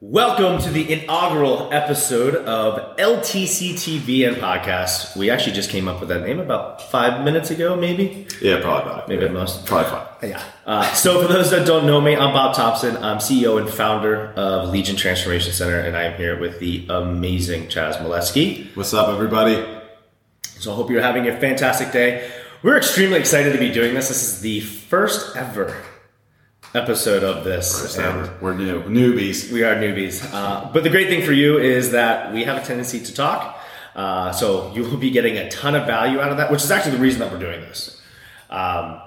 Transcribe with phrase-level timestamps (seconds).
[0.00, 5.16] Welcome to the inaugural episode of LTC TV and podcast.
[5.16, 8.24] We actually just came up with that name about five minutes ago, maybe.
[8.40, 9.08] Yeah, probably not.
[9.08, 9.26] Maybe yeah.
[9.26, 9.66] at most.
[9.66, 10.30] Probably fine.
[10.30, 10.42] Yeah.
[10.64, 12.96] Uh, so, for those that don't know me, I'm Bob Thompson.
[12.98, 17.64] I'm CEO and founder of Legion Transformation Center, and I am here with the amazing
[17.64, 18.68] Chaz Molesky.
[18.76, 19.56] What's up, everybody?
[20.44, 22.30] So, I hope you're having a fantastic day.
[22.62, 24.06] We're extremely excited to be doing this.
[24.06, 25.76] This is the first ever
[26.74, 27.80] episode of this.
[27.80, 28.34] First ever.
[28.40, 28.82] We're new.
[28.82, 29.50] Newbies.
[29.52, 30.26] We are newbies.
[30.32, 33.58] Uh, but the great thing for you is that we have a tendency to talk.
[33.94, 36.70] Uh, so you will be getting a ton of value out of that, which is
[36.70, 38.00] actually the reason that we're doing this.
[38.50, 39.00] Um,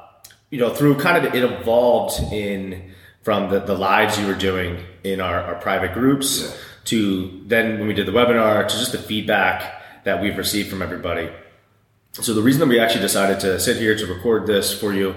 [0.49, 4.83] you know, through kind of it evolved in from the, the lives you were doing
[5.03, 6.55] in our, our private groups Yeah.
[6.85, 10.81] to then when we did the webinar to just the feedback that we've received from
[10.81, 11.29] everybody.
[12.13, 15.15] So the reason that we actually decided to sit here to record this for you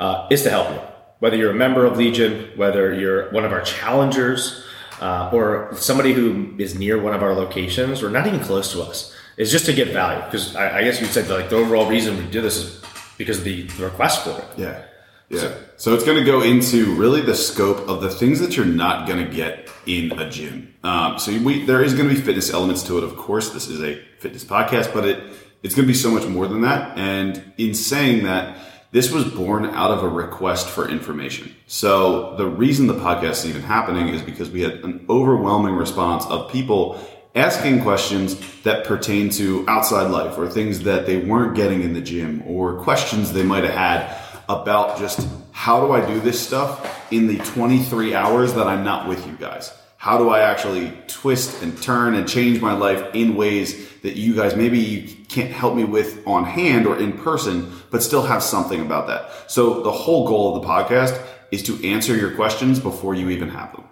[0.00, 0.80] uh, is to help you.
[1.22, 4.64] Whether you're a member of Legion, whether you're one of our challengers,
[5.00, 8.82] uh, or somebody who is near one of our locations, or not even close to
[8.82, 10.20] us, is just to get value.
[10.24, 12.84] Because I, I guess you said like the overall reason we do this is
[13.18, 14.44] because of the, the request for it.
[14.56, 14.82] Yeah.
[15.28, 15.54] Yeah.
[15.76, 19.06] So, it's going to go into really the scope of the things that you're not
[19.06, 20.74] going to get in a gym.
[20.82, 23.04] Um, so we, there is going to be fitness elements to it.
[23.04, 25.22] Of course, this is a fitness podcast, but it,
[25.62, 26.98] it's going to be so much more than that.
[26.98, 28.58] And in saying that,
[28.92, 31.54] this was born out of a request for information.
[31.66, 36.26] So the reason the podcast is even happening is because we had an overwhelming response
[36.26, 37.00] of people
[37.34, 42.02] asking questions that pertain to outside life or things that they weren't getting in the
[42.02, 44.16] gym or questions they might have had
[44.50, 49.08] about just how do I do this stuff in the 23 hours that I'm not
[49.08, 49.72] with you guys?
[49.96, 54.34] How do I actually twist and turn and change my life in ways that you
[54.34, 58.42] guys maybe you can't help me with on hand or in person, but still have
[58.42, 59.50] something about that?
[59.50, 63.50] So the whole goal of the podcast is to answer your questions before you even
[63.50, 63.84] have them.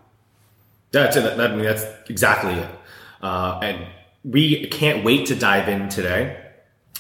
[0.91, 1.39] That's it.
[1.39, 2.69] I mean, that's exactly it.
[3.23, 3.87] Uh, and
[4.25, 6.37] we can't wait to dive in today.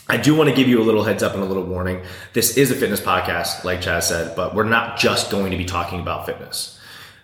[0.09, 2.03] I do want to give you a little heads up and a little warning.
[2.33, 5.65] This is a fitness podcast, like Chaz said, but we're not just going to be
[5.65, 6.79] talking about fitness.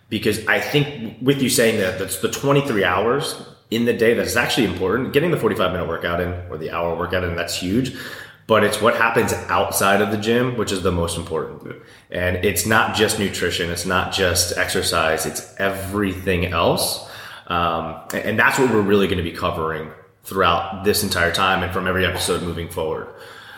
[0.08, 4.36] Because I think with you saying that that's the 23 hours in the day that's
[4.36, 5.12] actually important.
[5.12, 7.96] Getting the 45 minute workout in or the hour workout in, that's huge.
[8.46, 11.82] But it's what happens outside of the gym, which is the most important.
[12.10, 17.08] And it's not just nutrition, it's not just exercise, it's everything else.
[17.48, 19.90] Um, and, that's what we're really going to be covering
[20.24, 23.08] throughout this entire time and from every episode moving forward.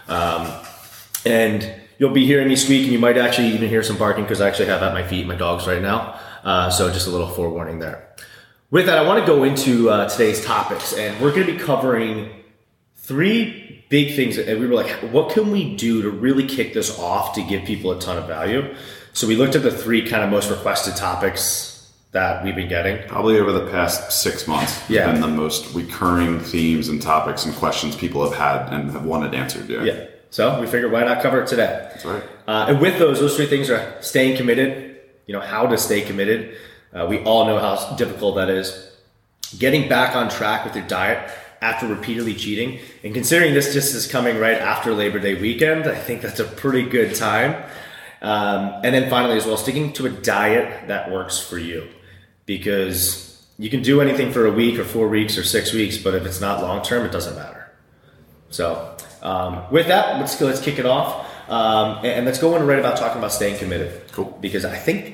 [0.09, 0.53] Um,
[1.25, 4.41] and you'll be hearing me squeak, and you might actually even hear some barking because
[4.41, 6.21] I actually have at my feet my dogs right now.
[6.45, 8.15] Uh, so just a little forewarning there.
[8.71, 11.59] With that, I want to go into uh, today's topics, and we're going to be
[11.59, 12.31] covering
[12.97, 14.39] three big things.
[14.39, 17.65] And we were like, what can we do to really kick this off to give
[17.65, 18.75] people a ton of value?
[19.13, 21.75] So we looked at the three kind of most requested topics
[22.13, 23.07] that we've been getting.
[23.09, 25.11] Probably over the past six months, Yeah.
[25.13, 29.35] been the most recurring themes and topics and questions people have had and have wanted
[29.35, 29.69] answered.
[29.69, 30.05] Yeah, Yeah.
[30.31, 31.89] So we figured why not cover it today?
[31.93, 32.23] that's right.
[32.47, 36.01] Uh, and with those, those three things are staying committed, you know, how to stay
[36.03, 36.57] committed.
[36.95, 38.91] Uh, we all know how difficult that is.
[39.59, 41.31] Getting back on track with your diet
[41.61, 42.81] after repeatedly cheating.
[43.03, 46.45] And considering this just is coming right after Labor Day weekend, I think that's a
[46.45, 47.63] pretty good time.
[48.21, 51.89] Um, and then finally, as well, sticking to a diet that works for you.
[52.47, 56.15] Because you can do anything for a week or four weeks or six weeks, but
[56.15, 57.71] if it's not long term, it doesn't matter.
[58.51, 62.67] So, um, with that, let's let's kick it off, um, and, and let's go in
[62.67, 64.01] right about talking about staying committed.
[64.13, 64.39] Cool.
[64.41, 65.07] Because I think,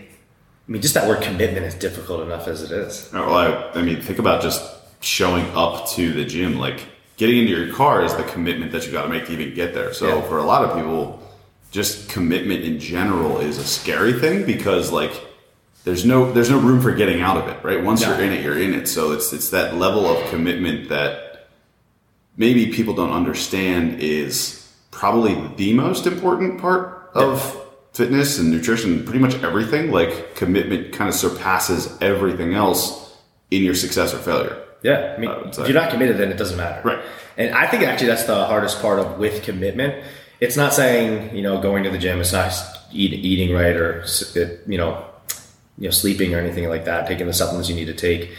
[0.69, 3.11] I mean, just that word commitment is difficult enough as it is.
[3.13, 4.63] Well, I, I mean, think about just
[5.05, 6.59] showing up to the gym.
[6.59, 9.55] Like getting into your car is the commitment that you got to make to even
[9.55, 9.93] get there.
[9.93, 10.23] So Yeah.
[10.23, 11.21] for a lot of people,
[11.71, 15.13] just commitment in general is a scary thing because like
[15.85, 17.59] there's no there's no room for getting out of it.
[17.63, 17.83] Right?
[17.83, 18.09] Once No.
[18.09, 18.89] you're in it, you're in it.
[18.89, 21.49] So it's it's that level of commitment that
[22.37, 24.61] maybe people don't understand is
[24.91, 27.61] probably the most important part of
[27.93, 33.13] fitness and nutrition pretty much everything like commitment kind of surpasses everything else
[33.53, 36.37] in your success or failure Yeah, I mean, I if you're not committed, then it
[36.37, 36.87] doesn't matter.
[36.87, 37.03] Right.
[37.39, 40.05] And I think actually that's the hardest part of with commitment.
[40.41, 42.21] It's not saying you know going to the gym.
[42.21, 42.53] It's not
[42.93, 44.05] eat, eating right or
[44.67, 45.07] you know
[45.79, 47.09] you know sleeping or anything like that.
[47.09, 48.33] Taking the supplements you need to take.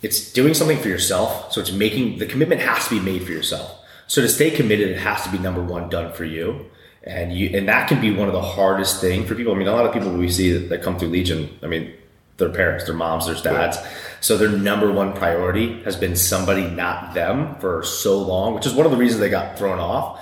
[0.00, 1.52] It's doing something for yourself.
[1.52, 3.84] So it's making the commitment has to be made for yourself.
[4.06, 6.64] So to stay committed, it has to be number one done for you.
[7.02, 9.52] And you and that can be one of the hardest thing for people.
[9.54, 11.58] I mean, a lot of people we see that, that come through Legion.
[11.62, 11.92] I mean,
[12.38, 13.78] their parents, their moms, their dads.
[14.20, 18.72] So their number one priority has been somebody, not them, for so long, which is
[18.72, 20.20] one of the reasons they got thrown off.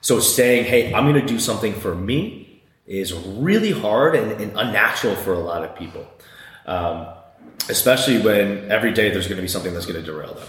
[0.00, 4.52] So saying, hey, I'm going to do something for me is really hard and, and
[4.56, 6.06] unnatural for a lot of people.
[6.66, 7.08] Um,
[7.68, 10.48] especially when every day there's going to be something that's going to derail them.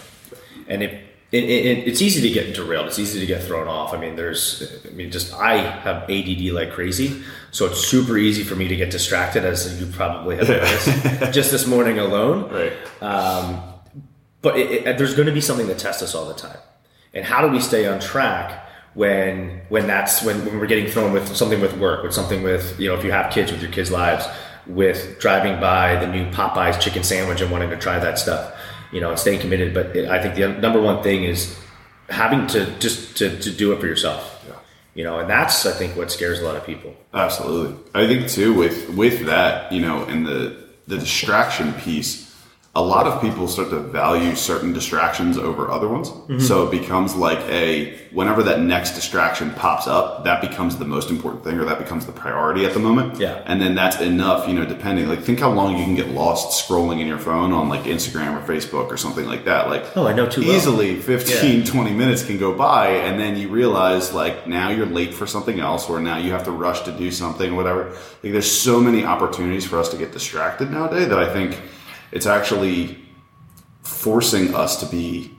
[0.68, 2.88] And it, it, it, it's easy to get derailed.
[2.88, 3.94] It's easy to get thrown off.
[3.94, 7.22] I mean, there's, I mean, just I have ADD like crazy,
[7.52, 11.52] so it's super easy for me to get distracted, as you probably have noticed just
[11.52, 12.50] this morning alone.
[12.58, 12.74] Right.
[13.02, 13.62] Um,
[14.42, 16.58] but it, there's going to be something that tests us all the time.
[17.14, 21.12] And how do we stay on track when when that's when, when we're getting thrown
[21.12, 23.72] with something with work, with something with you know if you have kids with your
[23.72, 24.26] kids' lives,
[24.66, 28.54] with driving by the new Popeyes chicken sandwich and wanting to try that stuff,
[28.92, 29.74] you know, and staying committed.
[29.74, 31.58] But I think the number one thing is
[32.10, 34.44] having to just to, to do it for yourself.
[34.48, 34.56] Yeah.
[34.96, 36.96] You know, and that's I think what scares a lot of people.
[37.14, 37.78] Absolutely.
[37.94, 40.56] I think too with with that, you know, and the
[40.88, 42.27] the distraction piece,
[42.78, 46.10] a lot of people start to value certain distractions over other ones.
[46.10, 46.38] Mm-hmm.
[46.38, 51.10] So it becomes like a whenever that next distraction pops up, that becomes the most
[51.10, 53.20] important thing or that becomes the priority at the moment.
[53.20, 53.42] Yeah.
[53.48, 56.70] And then that's enough, you know, depending like think how long you can get lost
[56.70, 59.70] scrolling in your phone on like Instagram or Facebook or something like that.
[59.70, 61.02] Like Oh, I know too easily well.
[61.02, 61.66] 15 yeah.
[61.66, 65.60] 20 minutes can go by and then you realize like now you're late for something
[65.60, 67.90] else or now you have to rush to do something or whatever.
[68.22, 71.60] Like there's so many opportunities for us to get distracted nowadays that I think
[72.12, 72.98] it's actually
[73.82, 75.32] forcing us to be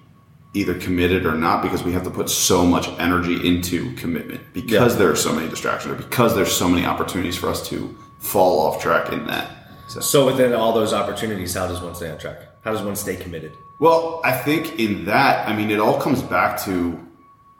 [0.54, 4.94] either committed or not because we have to put so much energy into commitment because
[4.94, 4.98] yeah.
[4.98, 8.60] there are so many distractions or because there's so many opportunities for us to fall
[8.60, 9.50] off track in that.
[9.88, 10.00] So.
[10.00, 12.38] so within all those opportunities, how does one stay on track?
[12.62, 13.56] How does one stay committed?
[13.78, 16.98] Well, I think in that, I mean, it all comes back to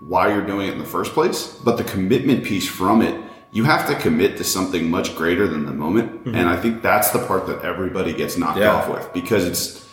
[0.01, 3.19] why you're doing it in the first place, but the commitment piece from it
[3.59, 6.13] you have to commit to something much greater than the moment.
[6.13, 6.37] Mm-hmm.
[6.37, 8.71] And I think that's the part that everybody gets knocked yeah.
[8.71, 9.85] off with because it's,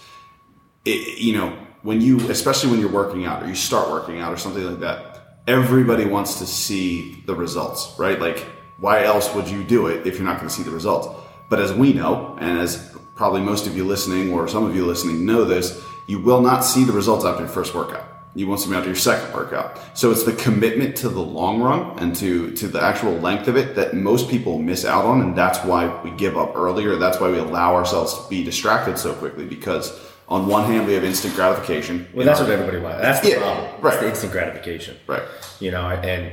[0.85, 4.31] it, you know, when you, especially when you're working out or you start working out
[4.31, 8.19] or something like that, everybody wants to see the results, right?
[8.19, 8.45] Like,
[8.77, 11.07] why else would you do it if you're not going to see the results?
[11.49, 14.85] But as we know, and as probably most of you listening or some of you
[14.85, 18.59] listening know this, you will not see the results after your first workout you want
[18.59, 19.79] something after your second workout.
[19.97, 23.55] So it's the commitment to the long run and to, to the actual length of
[23.55, 25.21] it that most people miss out on.
[25.21, 26.97] And that's why we give up earlier.
[26.97, 29.97] That's why we allow ourselves to be distracted so quickly because
[30.27, 32.07] on one hand, we have instant gratification.
[32.13, 33.01] Well, that's our, what everybody wants.
[33.01, 33.81] That's the yeah, problem.
[33.81, 33.93] Right.
[33.93, 34.97] It's the instant gratification.
[35.07, 35.23] Right.
[35.61, 36.31] You know, and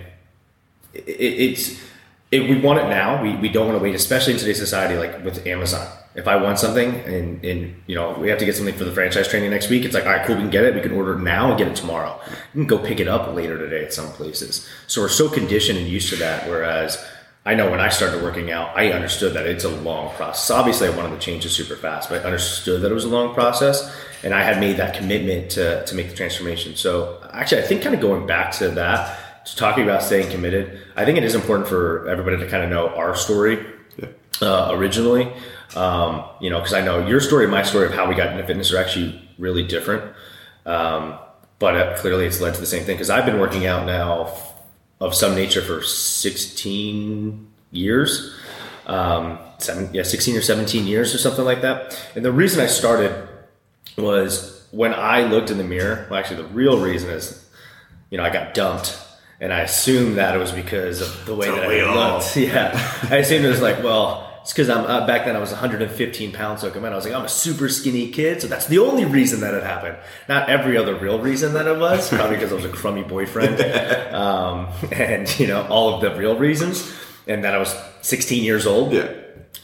[0.95, 1.81] it, it's,
[2.33, 3.23] it, we want it now.
[3.23, 6.37] We, we don't want to wait, especially in today's society, like with Amazon if I
[6.37, 9.51] want something and, and you know we have to get something for the franchise training
[9.51, 10.75] next week, it's like all right, cool, we can get it.
[10.75, 12.21] We can order it now and get it tomorrow.
[12.55, 14.69] We can go pick it up later today at some places.
[14.87, 16.49] So we're so conditioned and used to that.
[16.49, 17.03] Whereas
[17.45, 20.51] I know when I started working out, I understood that it's a long process.
[20.51, 23.09] Obviously, I wanted to change it super fast, but I understood that it was a
[23.09, 23.93] long process,
[24.23, 26.77] and I had made that commitment to to make the transformation.
[26.77, 30.79] So actually, I think kind of going back to that, to talking about staying committed,
[30.95, 33.67] I think it is important for everybody to kind of know our story
[34.41, 35.33] uh, originally.
[35.77, 38.33] Um, you know, because I know your story and my story of how we got
[38.33, 40.15] into fitness are actually really different.
[40.67, 41.19] Um,
[41.59, 44.35] but uh, clearly, it's led to the same thing because I've been working out now
[45.01, 48.35] of some nature for 16 years.
[48.87, 52.01] Um, seven, yeah, 16 or 17 years or something like that.
[52.15, 53.29] And the reason I started
[53.97, 56.07] was when I looked in the mirror.
[56.11, 57.49] Well, actually, the real reason is,
[58.11, 58.99] you know, I got dumped
[59.41, 62.37] and I assumed that it was because of the way that I looked.
[62.37, 62.71] Yeah,
[63.11, 66.33] I assumed it was like, well, it's because I'm uh, back then I was 115
[66.33, 66.61] pounds.
[66.61, 68.79] So I come in, I was like, I'm a super skinny kid, so that's the
[68.79, 69.97] only reason that it happened.
[70.29, 72.09] Not every other real reason that it was.
[72.09, 73.61] Probably because I was a crummy boyfriend,
[74.15, 76.93] um, and you know all of the real reasons,
[77.27, 78.93] and that I was 16 years old.
[78.93, 79.13] Yeah.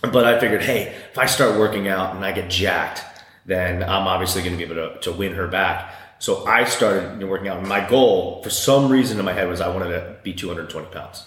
[0.01, 3.03] But I figured, hey, if I start working out and I get jacked,
[3.47, 5.93] then I'm obviously going to be able to, to win her back.
[6.21, 7.59] So I started working out.
[7.59, 10.89] And my goal, for some reason in my head, was I wanted to be 220
[10.89, 11.25] pounds.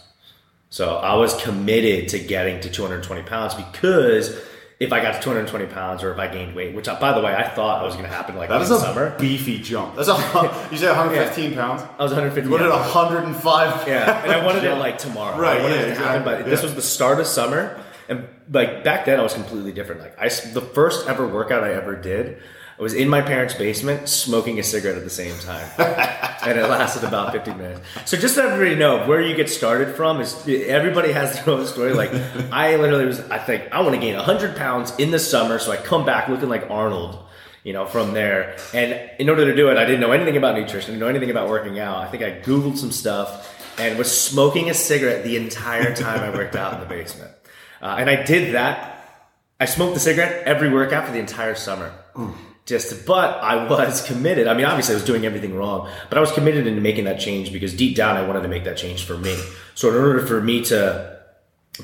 [0.72, 4.42] So I was committed to getting to 220 pounds because
[4.80, 7.22] if I got to 220 pounds or if I gained weight, which I, by the
[7.22, 9.14] way, I thought was going to happen like that is a summer.
[9.20, 9.98] beefy jump.
[9.98, 10.14] That's a
[10.72, 11.58] you said 115 yeah.
[11.58, 11.82] pounds.
[12.00, 12.48] I was 150.
[12.48, 12.80] You wanted yeah.
[12.80, 13.88] 105.
[13.88, 15.38] Yeah, and I wanted it like tomorrow.
[15.38, 15.60] Right.
[15.60, 16.08] I wanted yeah, it to exactly.
[16.08, 16.50] happen, but yeah.
[16.50, 20.00] this was the start of summer, and like back then I was completely different.
[20.00, 22.42] Like I, the first ever workout I ever did
[22.82, 26.68] I was in my parents' basement smoking a cigarette at the same time, and it
[26.68, 27.82] lasted about 15 minutes.
[28.06, 31.68] So just so everybody know where you get started from is everybody has their own
[31.68, 31.94] story.
[31.94, 32.10] Like
[32.52, 35.72] I literally was, I think I want to gain 100 pounds in the summer, so
[35.72, 37.24] I come back looking like Arnold.
[37.64, 40.58] You know, from there, and in order to do it, I didn't know anything about
[40.58, 41.98] nutrition, didn't know anything about working out.
[41.98, 46.32] I think I googled some stuff and was smoking a cigarette the entire time I
[46.32, 47.32] worked out in the basement.
[47.80, 49.30] Uh, and I did that.
[49.60, 51.94] I smoked the cigarette every workout for the entire summer.
[52.16, 52.34] Mm
[52.72, 54.48] just but I was committed.
[54.48, 57.20] I mean, obviously I was doing everything wrong, but I was committed into making that
[57.20, 59.38] change because deep down I wanted to make that change for me.
[59.76, 61.20] So in order for me to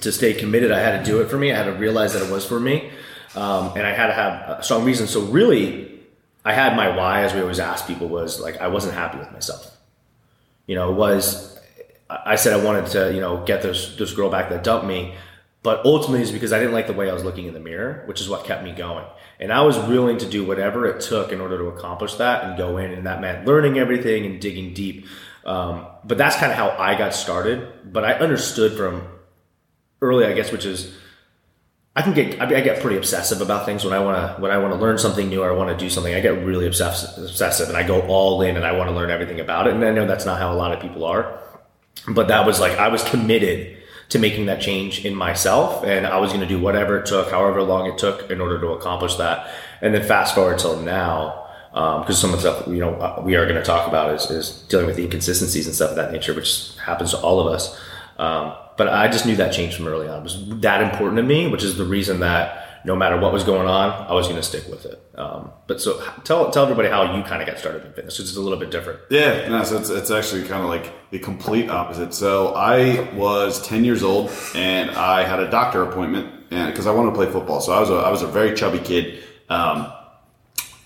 [0.01, 1.51] to stay committed, I had to do it for me.
[1.53, 2.91] I had to realize that it was for me.
[3.36, 5.06] um, and I had to have a strong reason.
[5.08, 5.91] So really,
[6.44, 9.32] I had my why, as we always ask people, was like I wasn't happy with
[9.32, 9.75] myself.
[10.65, 11.58] You know, it was
[12.10, 15.15] I said I wanted to you know get this this girl back that dumped me,
[15.67, 18.03] but ultimately it's because I didn't like the way I was looking in the mirror,
[18.05, 19.03] which is what kept me going.
[19.38, 22.57] And I was willing to do whatever it took in order to accomplish that and
[22.57, 25.07] go in, and that meant learning everything and digging deep.
[25.45, 27.91] Um, but that's kind of how I got started.
[27.91, 29.09] But I understood from
[30.01, 30.95] early, I guess, which is
[31.97, 34.59] I can get I get pretty obsessive about things when I want to when I
[34.59, 36.15] want to learn something new or I want to do something.
[36.15, 39.12] I get really obsessive, obsessive, and I go all in, and I want to learn
[39.12, 39.74] everything about it.
[39.74, 41.38] And I know that's not how a lot of people are,
[42.07, 43.76] but that was like I was committed
[44.09, 47.29] to making that change in myself, and I was going to do whatever it took,
[47.29, 49.51] however long it took, in order to accomplish that.
[49.81, 53.21] And then fast forward till now, because um, some of the stuff you know uh,
[53.23, 55.95] we are going to talk about is, is dealing with the inconsistencies and stuff of
[55.97, 57.79] that nature, which happens to all of us.
[58.17, 61.23] Um, but I just knew that change from early on it was that important to
[61.23, 64.39] me, which is the reason that no matter what was going on, I was going
[64.39, 64.98] to stick with it.
[65.15, 68.17] Um, but so tell tell everybody how you kind of got started in fitness.
[68.17, 69.01] It's a little bit different.
[69.10, 72.13] Yeah, no, so it's, it's actually kind of like the complete opposite.
[72.13, 76.91] So I was 10 years old and I had a doctor appointment and because I
[76.91, 77.60] wanted to play football.
[77.60, 79.22] So I was a, I was a very chubby kid.
[79.50, 79.91] Um,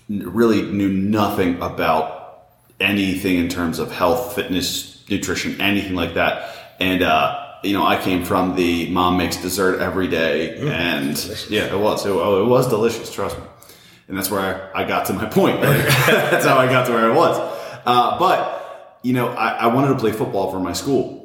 [0.08, 2.48] really knew nothing about
[2.80, 6.76] anything in terms of health, fitness, nutrition, anything like that.
[6.80, 11.50] And, uh, you know, I came from the mom makes dessert every day, mm, and
[11.50, 12.04] yeah, it was.
[12.04, 13.12] It, oh, it was delicious.
[13.12, 13.44] Trust me,
[14.08, 15.60] and that's where I, I got to my point.
[15.62, 17.36] that's how I got to where I was.
[17.84, 21.20] Uh, but you know, I, I wanted to play football for my school.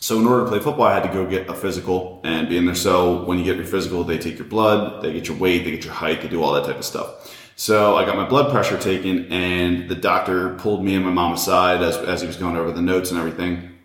[0.00, 2.56] So in order to play football, I had to go get a physical and be
[2.56, 2.74] in there.
[2.74, 5.72] So when you get your physical, they take your blood, they get your weight, they
[5.72, 7.36] get your height, they do all that type of stuff.
[7.56, 11.32] So I got my blood pressure taken, and the doctor pulled me and my mom
[11.32, 13.77] aside as, as he was going over the notes and everything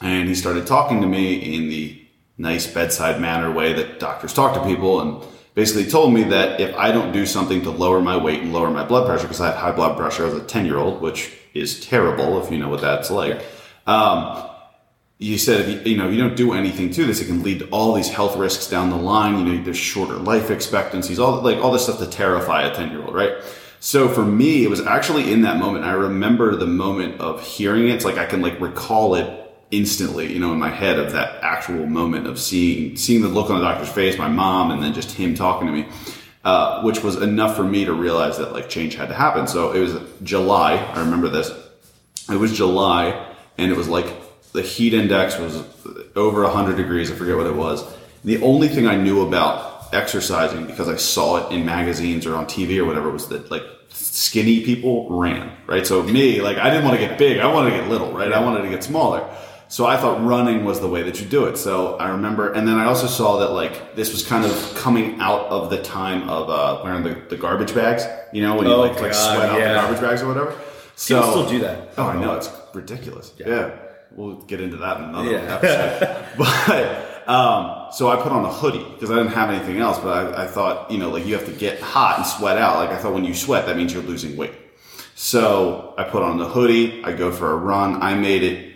[0.00, 2.02] and he started talking to me in the
[2.38, 5.22] nice bedside manner way that doctors talk to people and
[5.54, 8.70] basically told me that if I don't do something to lower my weight and lower
[8.70, 11.32] my blood pressure, because I have high blood pressure as a 10 year old, which
[11.54, 13.44] is terrible if you know what that's like.
[13.86, 14.46] Um,
[15.18, 17.58] you said, if you, you know, you don't do anything to this, it can lead
[17.58, 19.46] to all these health risks down the line.
[19.46, 22.90] You know, there's shorter life expectancies, all like all this stuff to terrify a 10
[22.90, 23.34] year old, right?
[23.80, 25.84] So for me, it was actually in that moment.
[25.84, 27.94] I remember the moment of hearing it.
[27.94, 29.39] It's like I can like recall it
[29.70, 33.50] instantly, you know, in my head of that actual moment of seeing seeing the look
[33.50, 35.86] on the doctor's face, my mom, and then just him talking to me,
[36.44, 39.46] uh, which was enough for me to realize that like change had to happen.
[39.46, 40.74] So it was July.
[40.74, 41.50] I remember this.
[42.28, 44.06] It was July, and it was like
[44.52, 45.64] the heat index was
[46.16, 47.10] over 100 degrees.
[47.10, 47.84] I forget what it was.
[48.24, 52.46] The only thing I knew about exercising because I saw it in magazines or on
[52.46, 55.86] TV or whatever was that like skinny people ran, right?
[55.86, 57.38] So me, like I didn't want to get big.
[57.38, 58.32] I wanted to get little, right?
[58.32, 59.28] I wanted to get smaller.
[59.70, 61.56] So I thought running was the way that you do it.
[61.56, 65.20] So I remember, and then I also saw that like this was kind of coming
[65.20, 68.04] out of the time of uh, wearing the, the garbage bags.
[68.32, 70.60] You know, when you oh, like, like sweat out the garbage bags or whatever.
[70.96, 71.94] So People still do that.
[71.96, 73.32] Oh, I know it's ridiculous.
[73.38, 73.48] Yeah.
[73.48, 73.76] yeah.
[74.10, 75.60] we'll get into that in another yeah.
[75.62, 76.26] episode.
[76.36, 80.00] but um, so I put on a hoodie because I didn't have anything else.
[80.00, 82.78] But I, I thought, you know, like you have to get hot and sweat out.
[82.78, 84.54] Like I thought when you sweat, that means you're losing weight.
[85.14, 87.04] So I put on the hoodie.
[87.04, 88.02] I go for a run.
[88.02, 88.69] I made it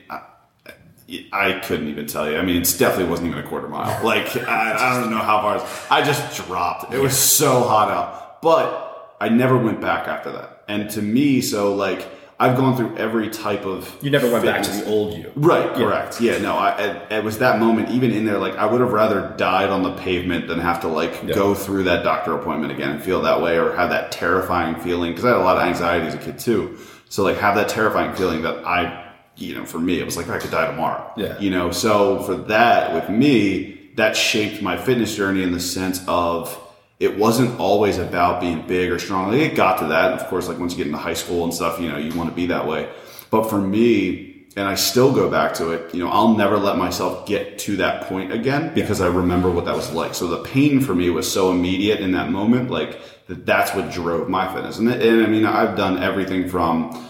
[1.32, 2.38] I couldn't even tell you.
[2.38, 4.02] I mean, it definitely wasn't even a quarter mile.
[4.04, 5.68] Like, I, I don't know how far.
[5.90, 6.92] I just dropped.
[6.94, 8.42] It was so hot out.
[8.42, 10.64] But I never went back after that.
[10.68, 12.06] And to me, so like,
[12.38, 13.96] I've gone through every type of.
[14.02, 14.68] You never went fitness.
[14.68, 15.30] back to the old you.
[15.36, 16.20] Right, correct.
[16.20, 18.80] Yeah, yeah no, I, it, it, was that moment, even in there, like, I would
[18.80, 21.34] have rather died on the pavement than have to, like, yeah.
[21.34, 25.12] go through that doctor appointment again and feel that way or have that terrifying feeling.
[25.12, 26.78] Because I had a lot of anxiety as a kid, too.
[27.08, 29.03] So, like, have that terrifying feeling that I
[29.36, 31.12] you know, for me, it was like I could die tomorrow.
[31.16, 31.38] Yeah.
[31.38, 36.02] You know, so for that, with me, that shaped my fitness journey in the sense
[36.06, 36.60] of
[37.00, 39.30] it wasn't always about being big or strong.
[39.30, 40.20] Like it got to that.
[40.20, 42.30] Of course, like once you get into high school and stuff, you know, you want
[42.30, 42.88] to be that way.
[43.30, 46.78] But for me, and I still go back to it, you know, I'll never let
[46.78, 50.14] myself get to that point again because I remember what that was like.
[50.14, 53.90] So the pain for me was so immediate in that moment, like that that's what
[53.90, 54.78] drove my fitness.
[54.78, 57.04] And, and I mean, I've done everything from,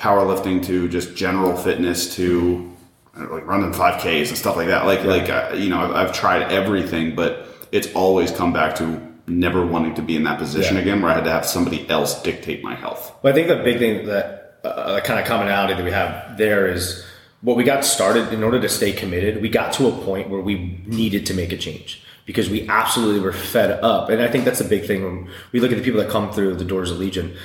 [0.00, 2.66] powerlifting to just general fitness to
[3.14, 4.86] like running 5Ks and stuff like that.
[4.86, 9.00] Like, like, uh, you know, I've, I've, tried everything, but it's always come back to
[9.26, 10.82] never wanting to be in that position yeah.
[10.82, 13.14] again where I had to have somebody else dictate my health.
[13.22, 16.38] Well, I think the big thing that, uh, the kind of commonality that we have
[16.38, 17.04] there is
[17.42, 19.42] what we got started in order to stay committed.
[19.42, 23.20] We got to a point where we needed to make a change because we absolutely
[23.20, 24.08] were fed up.
[24.08, 26.32] And I think that's a big thing when we look at the people that come
[26.32, 27.36] through the doors of Legion.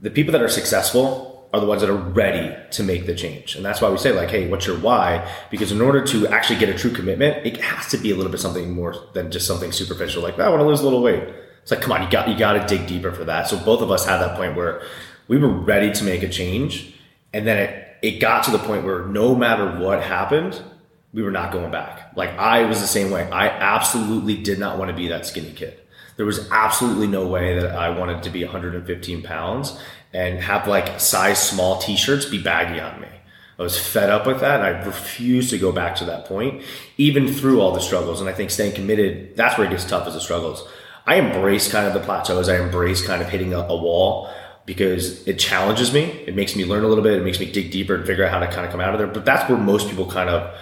[0.00, 3.56] The people that are successful are the ones that are ready to make the change.
[3.56, 5.30] And that's why we say like, hey, what's your why?
[5.50, 8.32] Because in order to actually get a true commitment, it has to be a little
[8.32, 10.22] bit something more than just something superficial.
[10.22, 11.28] Like, oh, I want to lose a little weight.
[11.62, 13.48] It's like, come on, you got you got to dig deeper for that.
[13.48, 14.82] So both of us had that point where
[15.28, 16.94] we were ready to make a change,
[17.32, 20.60] and then it it got to the point where no matter what happened,
[21.12, 22.16] we were not going back.
[22.16, 23.30] Like I was the same way.
[23.30, 25.78] I absolutely did not want to be that skinny kid.
[26.16, 29.78] There was absolutely no way that I wanted to be 115 pounds
[30.12, 33.08] and have like size small t-shirts be baggy on me.
[33.58, 36.62] I was fed up with that and I refused to go back to that point,
[36.96, 38.20] even through all the struggles.
[38.20, 40.66] And I think staying committed, that's where it gets tough as the struggles.
[41.06, 42.48] I embrace kind of the plateaus.
[42.48, 44.30] I embrace kind of hitting a, a wall
[44.66, 46.02] because it challenges me.
[46.26, 47.18] It makes me learn a little bit.
[47.18, 48.98] It makes me dig deeper and figure out how to kind of come out of
[48.98, 49.08] there.
[49.08, 50.54] But that's where most people kind of,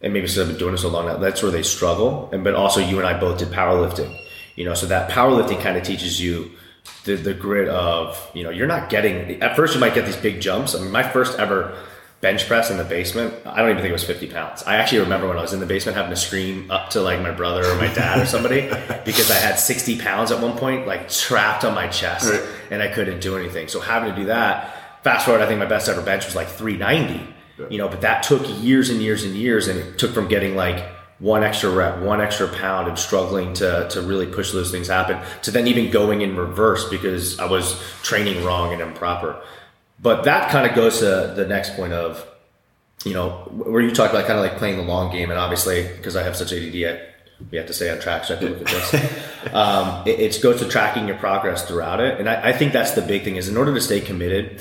[0.00, 2.28] and maybe because I've been doing it so long now, that's where they struggle.
[2.32, 4.18] And but also you and I both did powerlifting,
[4.56, 6.50] you know, so that powerlifting kind of teaches you
[7.04, 10.16] the, the grit of, you know, you're not getting, at first you might get these
[10.16, 10.74] big jumps.
[10.74, 11.76] I mean, my first ever
[12.20, 14.62] bench press in the basement, I don't even think it was 50 pounds.
[14.62, 17.20] I actually remember when I was in the basement having to scream up to like
[17.20, 18.60] my brother or my dad or somebody
[19.04, 22.42] because I had 60 pounds at one point, like trapped on my chest Right.
[22.70, 23.66] and I couldn't do anything.
[23.66, 26.46] So having to do that, fast forward, I think my best ever bench was like
[26.48, 27.34] 390,
[27.70, 29.66] you know, but that took years and years and years.
[29.66, 30.84] And it took from getting like
[31.22, 35.16] one extra rep, one extra pound and struggling to, to really push those things happen
[35.42, 39.40] to then even going in reverse because I was training wrong and improper.
[40.00, 42.26] But that kind of goes to the next point of,
[43.04, 45.30] you know, where you talk about kind of like playing the long game.
[45.30, 47.00] And obviously, because I have such ADD, I,
[47.52, 48.24] we have to stay on track.
[48.24, 49.54] So I have to look at this.
[49.54, 52.18] um, it, it goes to tracking your progress throughout it.
[52.18, 54.60] And I, I think that's the big thing is in order to stay committed,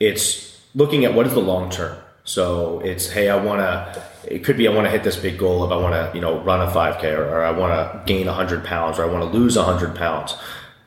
[0.00, 1.96] it's looking at what is the long term.
[2.30, 5.36] So it's, hey, I want to, it could be I want to hit this big
[5.36, 8.02] goal of I want to, you know, run a 5K or, or I want to
[8.06, 10.36] gain 100 pounds or I want to lose 100 pounds.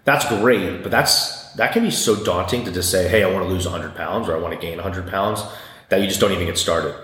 [0.05, 3.45] That's great, but that's, that can be so daunting to just say, hey, I want
[3.45, 5.43] to lose 100 pounds or I want to gain 100 pounds
[5.89, 6.95] that you just don't even get started.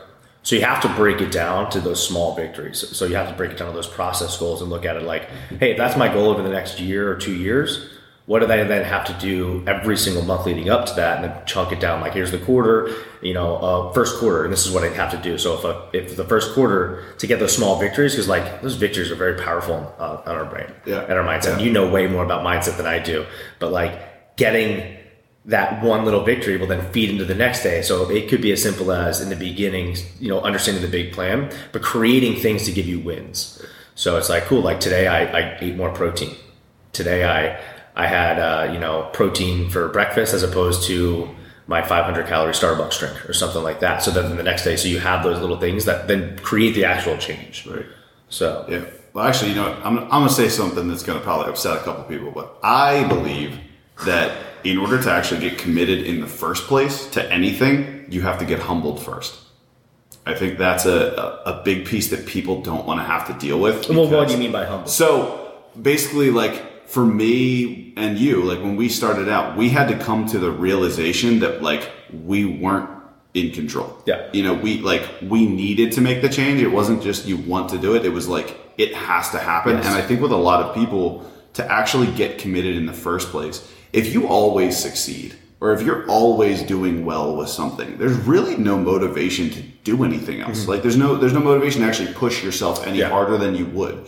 [0.44, 2.80] So you have to break it down to those small victories.
[2.96, 5.04] So you have to break it down to those process goals and look at it
[5.04, 5.24] like,
[5.60, 7.90] hey, if that's my goal over the next year or two years,
[8.30, 11.24] what do I then have to do every single month leading up to that, and
[11.26, 12.00] then chunk it down?
[12.00, 12.94] Like here's the quarter,
[13.24, 15.40] you know, uh, first quarter, and this is what I have to do.
[15.40, 18.76] So if a, if the first quarter to get those small victories, because like those
[18.76, 21.02] victories are very powerful uh, on our brain Yeah.
[21.10, 21.58] and our mindset.
[21.58, 21.64] Yeah.
[21.66, 23.26] You know way more about mindset than I do,
[23.58, 24.98] but like getting
[25.46, 27.82] that one little victory will then feed into the next day.
[27.82, 31.14] So it could be as simple as in the beginning, you know, understanding the big
[31.14, 33.60] plan, but creating things to give you wins.
[33.96, 36.36] So it's like, cool, like today I, I ate more protein.
[36.94, 37.60] Today I,
[38.00, 41.30] I had, uh, you know, protein for breakfast as opposed to
[41.68, 44.02] my 500 calorie Starbucks drink or something like that.
[44.02, 46.86] So then the next day, so you have those little things that then create the
[46.86, 47.68] actual change.
[47.68, 47.86] Right.
[48.30, 48.86] So Yeah.
[49.12, 49.74] Well, actually, you know.
[49.84, 52.58] I'm, I'm going to say something that's going to probably upset a couple people, but
[52.64, 53.60] I believe
[54.06, 58.40] that in order to actually get committed in the first place to anything, you have
[58.40, 59.42] to get humbled first.
[60.26, 63.34] I think that's a, a, a big piece that people don't want to have to
[63.34, 63.90] deal with.
[63.90, 64.88] well, what do you mean by humble?
[64.88, 69.98] So basically, like for me and you, like when we started out, we had to
[69.98, 72.90] come to the realization that like we weren't
[73.36, 73.96] in control.
[74.08, 74.28] Yeah.
[74.34, 76.62] You know, we like we needed to make the change.
[76.62, 78.06] It wasn't just you want to do it.
[78.06, 79.78] It was like it has to happen.
[79.78, 79.86] Yes.
[79.86, 83.30] And I think with a lot of people to actually get committed in the first
[83.30, 88.58] place, if you always succeed or if you're always doing well with something, there's really
[88.58, 90.62] no motivation to do anything else.
[90.62, 90.72] Mm-hmm.
[90.72, 93.10] Like there's no there's no motivation to actually push yourself any Yeah.
[93.10, 94.08] harder than you would.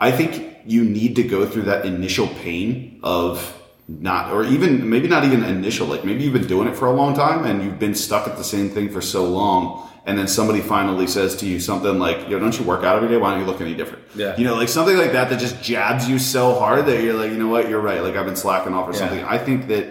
[0.00, 5.08] I think you need to go through that initial pain of not, or even maybe
[5.08, 7.78] not even initial, like maybe you've been doing it for a long time and you've
[7.78, 9.88] been stuck at the same thing for so long.
[10.04, 13.08] And then somebody finally says to you something like, yo, don't you work out every
[13.08, 13.16] day?
[13.16, 14.04] Why don't you look any different?
[14.16, 14.36] Yeah.
[14.36, 17.30] You know, like something like that that just jabs you so hard that you're like,
[17.30, 18.02] you know what, you're right.
[18.02, 18.98] Like I've been slacking off or Yeah.
[18.98, 19.24] something.
[19.24, 19.86] I think that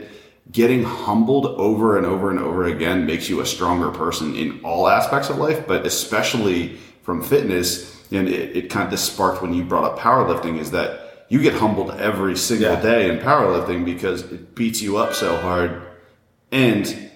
[0.52, 4.88] getting humbled over and over and over again makes you a stronger person in all
[4.90, 8.01] aspects of life, but especially from fitness.
[8.12, 11.41] And it, it kind of this sparked when you brought up powerlifting is that you
[11.41, 12.82] get humbled every single Yeah.
[12.82, 15.82] day in powerlifting because it beats you up so hard
[16.52, 17.10] and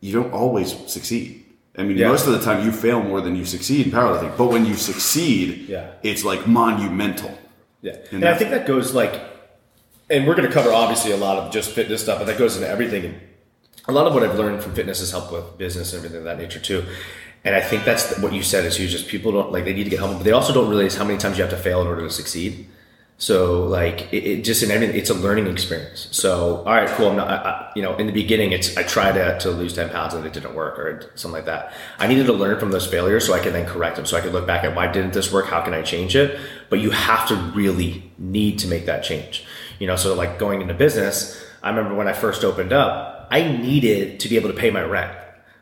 [0.00, 1.44] you don't always succeed.
[1.76, 2.08] I mean, Yeah.
[2.08, 4.74] most of the time you fail more than you succeed in powerlifting, but when you
[4.74, 5.88] succeed, Yeah.
[6.02, 7.36] it's like monumental.
[7.82, 9.20] Yeah, And and, I think that goes like,
[10.10, 12.56] and we're going to cover obviously a lot of just fitness stuff, but that goes
[12.56, 13.14] into everything.
[13.86, 16.24] A lot of what I've learned from fitness has helped with business and everything of
[16.24, 16.84] that nature too.
[17.48, 18.92] And I think that's what you said is huge.
[18.92, 21.04] Is people don't like they need to get humble, but they also don't realize how
[21.04, 22.68] many times you have to fail in order to succeed.
[23.16, 26.08] So like it, it just in everything, it's a learning experience.
[26.10, 27.08] So all right, cool.
[27.08, 29.74] I'm not, I, I, you know, in the beginning, it's I tried to, to lose
[29.74, 31.72] ten pounds and it didn't work or something like that.
[31.98, 34.04] I needed to learn from those failures so I could then correct them.
[34.04, 35.46] So I could look back at why didn't this work?
[35.46, 36.38] How can I change it?
[36.68, 39.46] But you have to really need to make that change.
[39.78, 43.40] You know, so like going into business, I remember when I first opened up, I
[43.42, 45.16] needed to be able to pay my rent.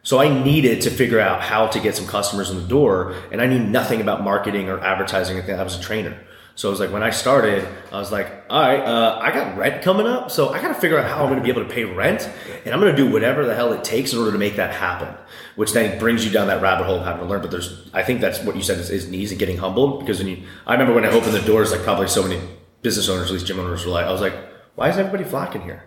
[0.06, 3.42] So I needed to figure out how to get some customers in the door, and
[3.42, 5.40] I knew nothing about marketing or advertising.
[5.40, 6.16] I was a trainer,
[6.54, 9.58] So it was like when I started, I was like, all right, uh, I got
[9.58, 11.64] rent coming up, so I got to figure out how I'm going to be able
[11.64, 12.30] to pay rent,
[12.64, 14.72] and I'm going to do whatever the hell it takes in order to make that
[14.72, 15.12] happen.
[15.56, 17.42] Which then brings you down that rabbit hole of having to learn.
[17.42, 20.18] But there's, I think that's what you said is, is knees and getting humbled because
[20.20, 22.40] when you, I remember when I opened the doors, like probably so many
[22.80, 24.36] business owners, at least gym owners, were like, I was like,
[24.76, 25.82] why is everybody flocking here?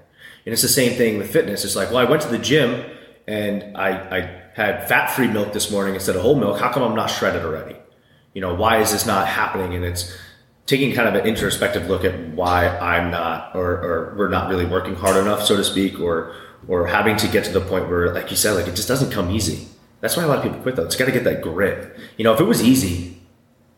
[0.45, 1.63] And it's the same thing with fitness.
[1.63, 2.83] It's like, well, I went to the gym
[3.29, 6.59] and I, I had fat-free milk this morning instead of whole milk.
[6.59, 7.75] How come I'm not shredded already?
[8.33, 9.75] You know, why is this not happening?
[9.75, 10.17] And it's
[10.65, 14.65] taking kind of an introspective look at why I'm not, or, or we're not really
[14.65, 16.33] working hard enough, so to speak, or
[16.67, 19.11] or having to get to the point where, like you said, like it just doesn't
[19.11, 19.67] come easy.
[20.01, 20.85] That's why a lot of people quit though.
[20.85, 21.97] It's got to get that grit.
[22.17, 23.21] You know, if it was easy,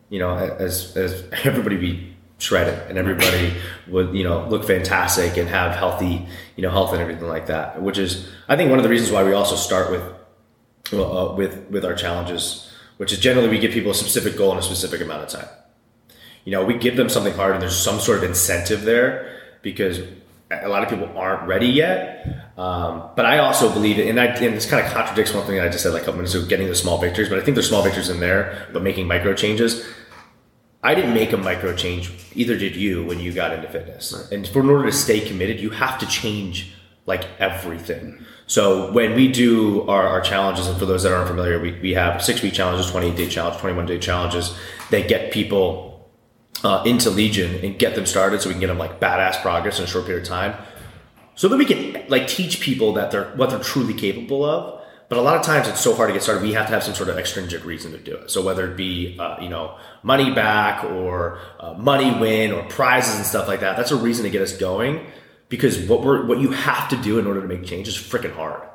[0.09, 2.10] you know, as as everybody be
[2.41, 3.53] shredded and everybody
[3.87, 6.25] would you know look fantastic and have healthy
[6.55, 7.81] you know health and everything like that.
[7.81, 10.01] Which is I think one of the reasons why we also start with
[10.93, 14.57] uh, with with our challenges, which is generally we give people a specific goal in
[14.57, 15.47] a specific amount of time.
[16.43, 20.01] You know, we give them something hard and there's some sort of incentive there because
[20.49, 22.51] a lot of people aren't ready yet.
[22.57, 25.59] Um, but I also believe it, and, I, and this kind of contradicts one thing
[25.59, 27.29] I just said like a couple minutes ago, getting the small victories.
[27.29, 29.87] But I think there's small victories in there, but making micro changes.
[30.83, 32.11] I didn't make a micro change.
[32.33, 34.13] Either did you when you got into fitness.
[34.13, 34.31] Right.
[34.31, 36.73] And for in order to stay committed, you have to change
[37.05, 38.23] like everything.
[38.47, 41.93] So when we do our, our challenges, and for those that aren't familiar, we, we
[41.93, 44.57] have six week challenges, 28 day challenge, 21 day challenges
[44.89, 46.09] that get people
[46.63, 49.79] uh, into Legion and get them started so we can get them like badass progress
[49.79, 50.55] in a short period of time.
[51.35, 54.80] So that we can like teach people that they're what they're truly capable of.
[55.11, 56.41] But a lot of times it's so hard to get started.
[56.41, 58.31] We have to have some sort of extrinsic reason to do it.
[58.31, 63.17] So whether it be uh, you know money back or uh, money win or prizes
[63.17, 65.05] and stuff like that, that's a reason to get us going.
[65.49, 68.33] Because what we're what you have to do in order to make change is freaking
[68.33, 68.65] hard.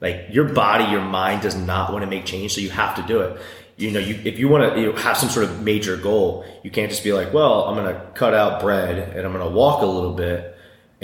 [0.00, 3.02] Like your body, your mind does not want to make change, so you have to
[3.02, 3.40] do it
[3.76, 6.44] you know, you, if you want to you know, have some sort of major goal,
[6.62, 9.44] you can't just be like, well, I'm going to cut out bread and I'm going
[9.44, 10.53] to walk a little bit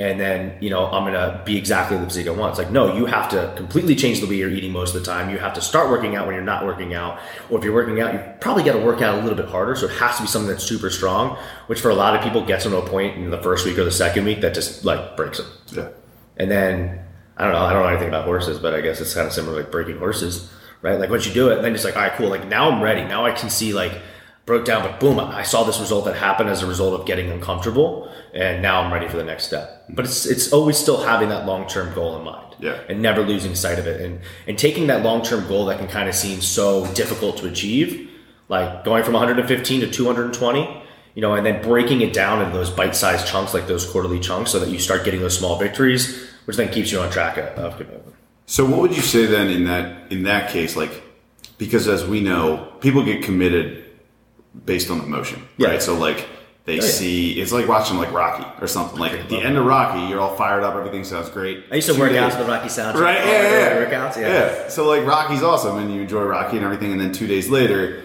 [0.00, 2.52] and then, you know, I'm to be exactly the physique I want.
[2.52, 5.06] It's like, no, you have to completely change the way you're eating most of the
[5.06, 5.28] time.
[5.28, 7.20] You have to start working out when you're not working out.
[7.50, 9.76] Or if you're working out, you probably got to work out a little bit harder.
[9.76, 11.36] So it has to be something that's super strong,
[11.66, 13.76] which for a lot of people gets them to a point in the first week
[13.76, 15.46] or the second week that just like breaks them.
[15.70, 15.88] Yeah.
[16.38, 17.04] And then,
[17.36, 19.34] I don't know, I don't know anything about horses, but I guess it's kind of
[19.34, 20.50] similar like breaking horses
[20.82, 20.98] right?
[20.98, 22.30] Like once you do it, then it's like, all right, cool.
[22.30, 23.02] Like now I'm ready.
[23.02, 24.00] Now I can see like
[24.46, 27.30] broke down, but boom, I saw this result that happened as a result of getting
[27.30, 29.84] uncomfortable, and now I'm ready for the next step.
[29.84, 29.94] Mm-hmm.
[29.94, 33.22] But it's it's always still having that long term goal in mind, yeah, and never
[33.22, 36.14] losing sight of it, and and taking that long term goal that can kind of
[36.14, 38.10] seem so difficult to achieve,
[38.48, 40.76] like going from 115 to 220.
[41.16, 44.52] You know, and then breaking it down into those bite-sized chunks, like those quarterly chunks,
[44.52, 47.76] so that you start getting those small victories, which then keeps you on track of
[47.76, 48.14] commitment.
[48.46, 51.02] So what would you say then in that in that case, like
[51.58, 53.79] because as we know, people get committed
[54.64, 55.68] based on emotion, yeah.
[55.68, 55.82] right?
[55.82, 56.26] So like
[56.64, 56.90] they oh, yeah.
[56.90, 58.98] see it's like watching like Rocky or something.
[58.98, 61.64] Like at the end of Rocky, you're all fired up, everything sounds great.
[61.70, 62.20] I used to Two work days.
[62.20, 63.00] out to the Rocky soundtrack.
[63.00, 63.18] Right?
[63.18, 63.86] Yeah, yeah, yeah.
[63.86, 64.28] Workouts, yeah.
[64.28, 64.68] Yeah.
[64.68, 68.02] So like Rocky's awesome, and you enjoy Rocky and everything, and then two days later,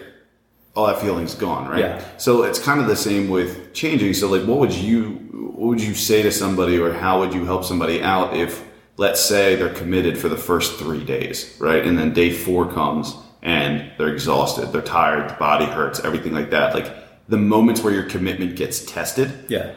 [0.76, 1.80] all that feeling's gone, right?
[1.80, 2.18] Yeah.
[2.18, 4.14] So it's kind of the same with changing.
[4.14, 5.22] So like, what would you
[5.56, 8.64] what would you say to somebody, or how would you help somebody out if
[8.98, 11.86] let's say they're committed for the first three days, right?
[11.86, 16.50] And then day four comes and they're exhausted, they're tired, the body hurts, everything like
[16.50, 16.74] that.
[16.74, 16.92] Like
[17.30, 19.46] the moments where your commitment gets tested.
[19.48, 19.76] Yeah.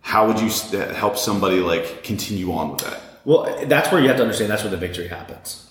[0.00, 3.00] How would you uh, help somebody like continue on with that?
[3.24, 5.70] Well, that's where you have to understand that's where the victory happens.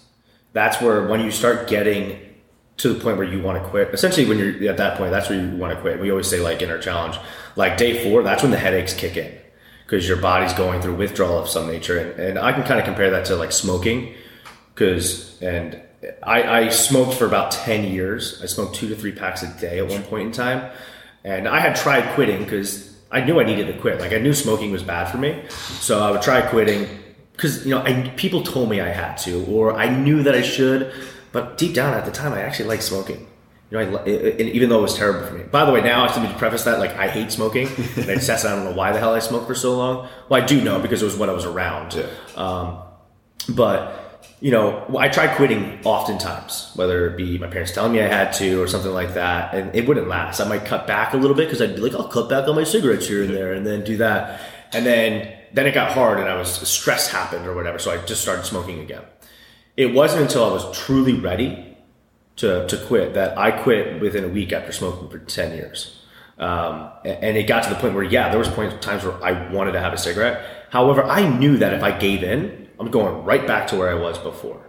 [0.52, 2.20] That's where when you start getting
[2.78, 3.94] to the point where you want to quit.
[3.94, 6.00] Essentially, when you're at that point, that's where you want to quit.
[6.00, 7.18] We always say like in our challenge,
[7.56, 9.34] like day four, that's when the headaches kick in
[9.86, 11.98] because your body's going through withdrawal of some nature.
[11.98, 14.14] And, and I can kind of compare that to like smoking
[14.74, 15.82] because, and
[16.24, 18.42] I, I smoked for about 10 years.
[18.42, 20.72] I smoked two to three packs a day at one point in time.
[21.24, 24.00] And I had tried quitting because I knew I needed to quit.
[24.00, 25.44] Like I knew smoking was bad for me.
[25.50, 26.88] So I would try quitting
[27.34, 30.42] because, you know, I, people told me I had to, or I knew that I
[30.42, 30.94] should.
[31.32, 33.28] But deep down at the time, I actually liked smoking
[33.72, 35.44] you know, I, it, even though it was terrible for me.
[35.44, 38.16] By the way, now I have to preface that like I hate smoking, and I
[38.20, 40.10] just I don't know why the hell I smoked for so long.
[40.28, 41.94] Well, I do know because it was what I was around.
[41.94, 42.08] Yeah.
[42.36, 42.80] Um,
[43.48, 44.09] but
[44.42, 48.32] you know, I tried quitting oftentimes, whether it be my parents telling me I had
[48.34, 50.40] to or something like that, and it wouldn't last.
[50.40, 52.56] I might cut back a little bit because I'd be like, I'll cut back on
[52.56, 54.40] my cigarettes here and there, and then do that,
[54.74, 57.98] and then then it got hard, and I was stress happened or whatever, so I
[58.06, 59.04] just started smoking again.
[59.76, 61.78] It wasn't until I was truly ready
[62.38, 66.00] to, to quit that I quit within a week after smoking for 10 years.
[66.38, 69.52] Um, and it got to the point where, yeah, there was points, times where I
[69.52, 70.68] wanted to have a cigarette.
[70.70, 73.96] However, I knew that if I gave in, I'm going right back to where I
[73.96, 74.62] was before.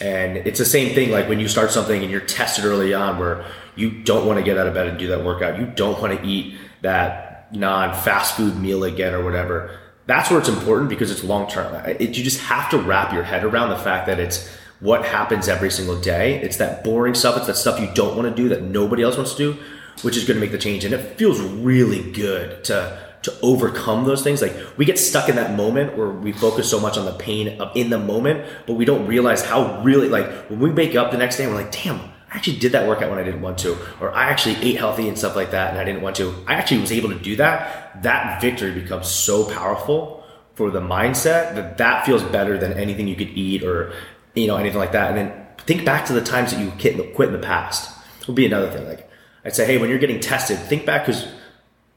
[0.00, 3.18] And it's the same thing like when you start something and you're tested early on
[3.18, 5.58] where you don't want to get out of bed and do that workout.
[5.58, 9.78] You don't want to eat that non fast food meal again or whatever.
[10.06, 11.74] That's where it's important because it's long term.
[11.98, 14.48] You just have to wrap your head around the fact that it's
[14.80, 16.40] what happens every single day.
[16.42, 17.36] It's that boring stuff.
[17.38, 19.62] It's that stuff you don't want to do that nobody else wants to do,
[20.02, 20.84] which is going to make the change.
[20.84, 24.40] And it feels really good to to overcome those things.
[24.40, 27.60] Like we get stuck in that moment where we focus so much on the pain
[27.60, 31.10] of in the moment, but we don't realize how really like when we wake up
[31.10, 33.58] the next day we're like, damn, I actually did that workout when I didn't want
[33.58, 36.34] to, or I actually ate healthy and stuff like that and I didn't want to.
[36.46, 38.02] I actually was able to do that.
[38.02, 43.16] That victory becomes so powerful for the mindset that that feels better than anything you
[43.16, 43.92] could eat or
[44.34, 45.10] you know anything like that.
[45.10, 46.70] And then think back to the times that you
[47.14, 47.92] quit in the past.
[48.26, 48.86] Would be another thing.
[48.88, 49.08] Like
[49.44, 51.28] I'd say, hey, when you're getting tested, think back because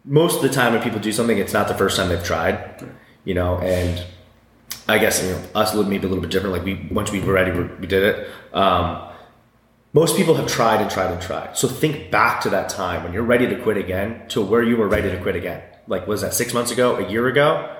[0.06, 2.88] most of the time when people do something, it's not the first time they've tried,
[3.26, 4.04] you know, and
[4.88, 6.56] I guess, you know, us would maybe a little bit different.
[6.56, 8.28] Like we, once we were ready, we did it.
[8.54, 9.08] Um,
[9.94, 11.58] most people have tried and tried and tried.
[11.58, 14.78] So think back to that time when you're ready to quit again to where you
[14.78, 15.64] were ready to quit again.
[15.88, 17.76] Like, was that six months ago, a year ago?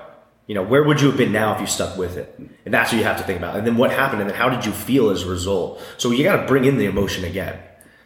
[0.48, 2.34] You know, where would you have been now if you stuck with it?
[2.64, 3.56] And that's what you have to think about.
[3.56, 4.20] And then what happened?
[4.20, 5.80] And then how did you feel as a result?
[5.96, 7.60] So you got to bring in the emotion again.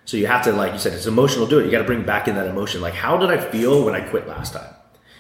[0.07, 1.47] So you have to, like you said, it's emotional.
[1.47, 1.65] Do it.
[1.65, 2.81] You got to bring back in that emotion.
[2.81, 4.73] Like, how did I feel when I quit last time?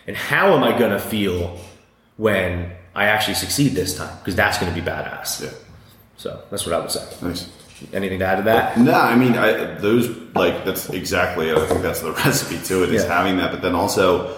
[0.06, 1.58] And how am I going to feel
[2.18, 4.14] when I actually succeed this time?
[4.18, 5.42] Because that's going to be badass.
[5.42, 5.50] Yeah.
[6.18, 7.02] So that's what I would say.
[7.22, 7.48] Nice.
[7.92, 8.78] Anything to add to that?
[8.78, 11.50] No, I mean, I, those like that's exactly.
[11.50, 13.08] I think that's the recipe to it is Yeah.
[13.16, 14.36] having that, but then also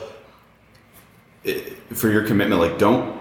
[1.45, 3.17] it, for your commitment, like don't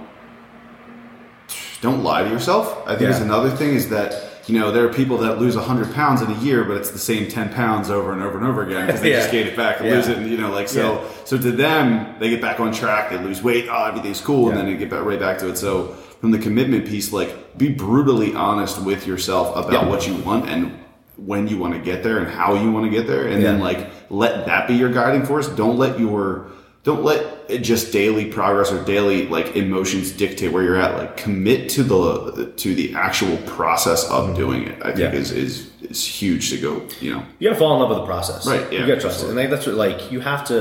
[1.82, 2.88] don't lie to yourself.
[2.88, 5.92] I think is another thing is that you know there are people that lose hundred
[5.94, 8.62] pounds in a year, but it's the same ten pounds over and over and over
[8.64, 9.96] again because they just gain it back and Yeah.
[9.96, 10.94] lose it, and you know, like so.
[11.02, 11.08] Yeah.
[11.26, 14.58] So to them, they get back on track, they lose weight, oh, everything's cool, and
[14.58, 15.58] then they get back right back to it.
[15.58, 15.88] So
[16.22, 19.90] from the commitment piece, like be brutally honest with yourself about Yeah.
[19.90, 20.72] what you want and
[21.18, 23.58] when you want to get there and how you want to get there and then
[23.62, 26.48] like let that be your guiding force don't let your
[26.86, 27.20] don't let
[27.50, 31.84] it just daily progress or daily like emotions dictate where you're at like commit to
[31.84, 35.16] the to the actual process of doing it i think Mm-hmm.
[35.16, 35.20] Yeah.
[35.20, 36.72] is is is huge to go
[37.02, 38.48] you know You got to fall in love with the process.
[38.48, 39.42] Right, yeah, you got to trust absolutely.
[39.42, 40.60] it, and that's what like you have to.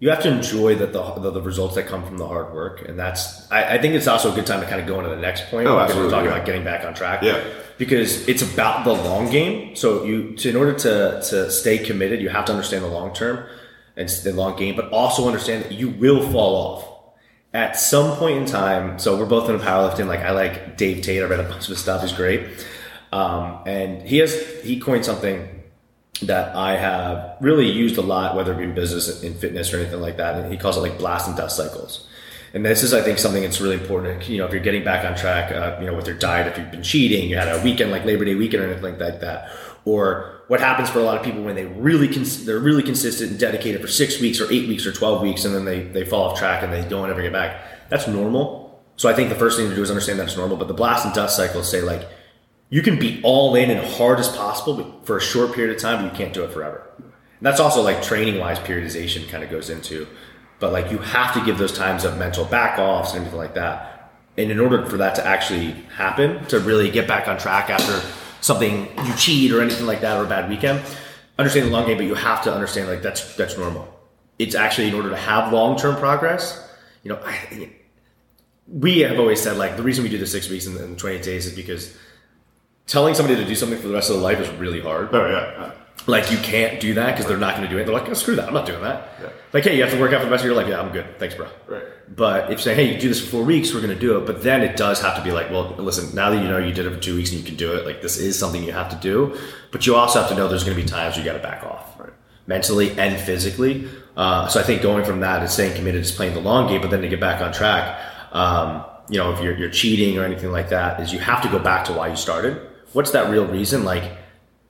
[0.00, 2.86] You have to enjoy that the, the the results that come from the hard work,
[2.86, 3.50] and that's.
[3.50, 5.42] I, I think it's also a good time to kind of go into the next
[5.50, 5.66] point.
[5.66, 6.34] Oh, absolutely, We're talking yeah.
[6.36, 7.22] about getting back on track.
[7.22, 7.42] Yeah.
[7.78, 9.74] Because it's about the long game.
[9.76, 13.14] So you, to, in order to to stay committed, you have to understand the long
[13.14, 13.46] term
[13.96, 16.94] and the long game, but also understand that you will fall off
[17.52, 18.98] at some point in time.
[18.98, 20.06] So we're both in powerlifting.
[20.06, 21.22] Like I like Dave Tate.
[21.22, 22.02] I read a bunch of his stuff.
[22.02, 22.66] He's great,
[23.12, 25.62] um, and he has he coined something
[26.22, 29.78] that I have really used a lot, whether it be in business, in fitness, or
[29.78, 30.36] anything like that.
[30.36, 32.08] And he calls it like blast and dust cycles.
[32.52, 34.28] And this is, I think, something that's really important.
[34.28, 36.56] You know, if you're getting back on track, uh, you know, with your diet, if
[36.56, 39.20] you've been cheating, you had a weekend like Labor Day weekend or anything like that,
[39.84, 43.30] or what happens for a lot of people when they really cons- they're really consistent
[43.30, 46.04] and dedicated for six weeks or eight weeks or twelve weeks, and then they they
[46.04, 47.88] fall off track and they don't ever get back.
[47.88, 48.82] That's normal.
[48.96, 50.56] So I think the first thing to do is understand that's normal.
[50.56, 52.08] But the blast and dust cycles say like
[52.70, 55.80] you can be all in and hard as possible but for a short period of
[55.80, 56.90] time, but you can't do it forever.
[56.98, 60.06] And that's also like training wise periodization kind of goes into,
[60.60, 63.54] but like you have to give those times of mental back offs and everything like
[63.54, 64.12] that.
[64.36, 68.00] And in order for that to actually happen, to really get back on track after
[68.44, 70.82] something you cheat or anything like that or a bad weekend,
[71.38, 73.88] understand the long game, but you have to understand like that's that's normal.
[74.38, 76.62] It's actually in order to have long term progress,
[77.02, 77.70] you know, I,
[78.68, 81.22] we have always said like the reason we do the six weeks and, and 28
[81.22, 81.96] days is because
[82.86, 85.08] telling somebody to do something for the rest of their life is really hard.
[85.12, 85.72] oh yeah
[86.06, 87.84] Like you can't do that because they're not going to do it.
[87.86, 89.08] They're like, oh, screw that, I'm not doing that.
[89.22, 89.28] Yeah.
[89.54, 90.68] Like, hey, you have to work out for the rest of your life.
[90.68, 91.18] Yeah, I'm good.
[91.18, 91.48] Thanks, bro.
[91.66, 91.82] right
[92.14, 94.18] But if you say, hey, you do this for four weeks, we're going to do
[94.18, 94.26] it.
[94.26, 96.74] But then it does have to be like, well, listen, now that you know you
[96.74, 98.72] did it for two weeks and you can do it, like this is something you
[98.72, 99.38] have to do.
[99.70, 101.64] But you also have to know there's going to be times you got to back
[101.64, 102.12] off, Right.
[102.46, 103.88] mentally and physically.
[104.16, 106.82] Uh, so I think going from that is staying committed is playing the long game,
[106.82, 107.98] but then to get back on track,
[108.32, 111.48] um, you know, if you're, you're cheating or anything like that, is you have to
[111.48, 112.60] go back to why you started.
[112.92, 113.84] What's that real reason?
[113.84, 114.12] Like,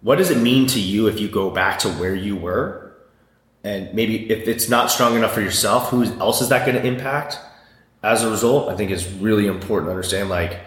[0.04, 2.94] what does it mean to you if you go back to where you were?
[3.64, 6.86] And maybe if it's not strong enough for yourself, who else is that going to
[6.86, 7.38] impact?
[8.02, 10.60] As a result, I think it's really important to understand, like,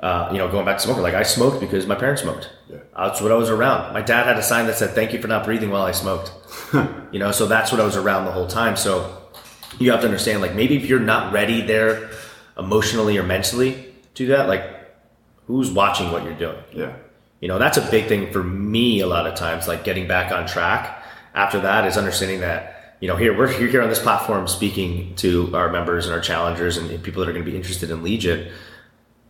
[0.00, 2.50] uh, you know, going back to smoking, like I smoked because my parents smoked.
[2.68, 2.78] Yeah.
[2.96, 3.92] That's what I was around.
[3.92, 6.32] My dad had a sign that said, thank you for not breathing while I smoked.
[7.12, 8.74] you know, so that's what I was around the whole time.
[8.74, 9.22] So
[9.78, 12.10] you have to understand, like, maybe if you're not ready there
[12.58, 13.74] emotionally or mentally
[14.14, 14.64] to do that, like,
[15.46, 16.58] who's watching what you're doing?
[16.72, 16.96] yeah
[17.40, 20.32] You know, that's a big thing for me a lot of times, like getting back
[20.32, 21.02] on track.
[21.34, 25.54] After that is understanding that, you know, here we're here, on this platform speaking to
[25.54, 28.02] our members and our challengers and, and people that are going to be interested in
[28.02, 28.50] Legion.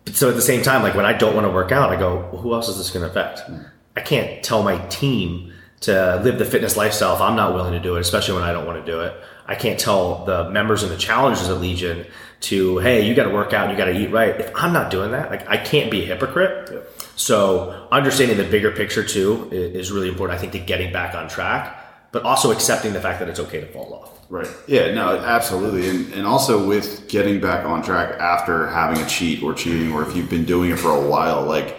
[0.05, 1.97] But so at the same time, like when I don't want to work out, I
[1.97, 3.41] go, well, who else is this going to affect?
[3.41, 3.63] Hmm.
[3.95, 7.81] I can't tell my team to live the fitness lifestyle if I'm not willing to
[7.81, 9.15] do it, especially when I don't want to do it.
[9.47, 12.07] I can't tell the members and the challengers of Legion
[12.41, 14.39] to, hey, you got to work out, you got to eat right.
[14.41, 16.71] If I'm not doing that, like I can't be a hypocrite.
[17.19, 20.39] So understanding the bigger picture too is really important.
[20.39, 21.77] I think to getting back on track,
[22.13, 24.19] but also accepting the fact that it's okay to fall off.
[24.31, 24.49] Right.
[24.69, 25.89] Yeah, no, absolutely.
[25.89, 30.09] And, and also with getting back on track after having a cheat or cheating, or
[30.09, 31.77] if you've been doing it for a while, like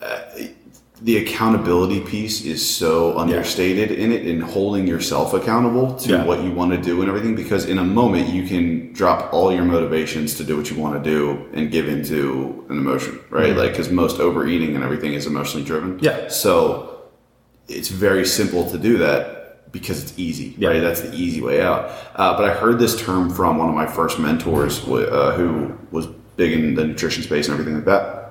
[0.00, 0.22] uh,
[1.02, 4.04] the accountability piece is so understated yeah.
[4.04, 6.24] in it and holding yourself accountable to yeah.
[6.24, 9.52] what you want to do and everything because in a moment you can drop all
[9.52, 13.50] your motivations to do what you want to do and give into an emotion right
[13.50, 13.58] mm-hmm.
[13.58, 17.02] like because most overeating and everything is emotionally driven yeah so
[17.68, 20.68] it's very simple to do that because it's easy, yeah.
[20.68, 20.80] right?
[20.80, 21.90] That's the easy way out.
[22.14, 26.06] Uh, but I heard this term from one of my first mentors uh, who was
[26.36, 28.21] big in the nutrition space and everything like that.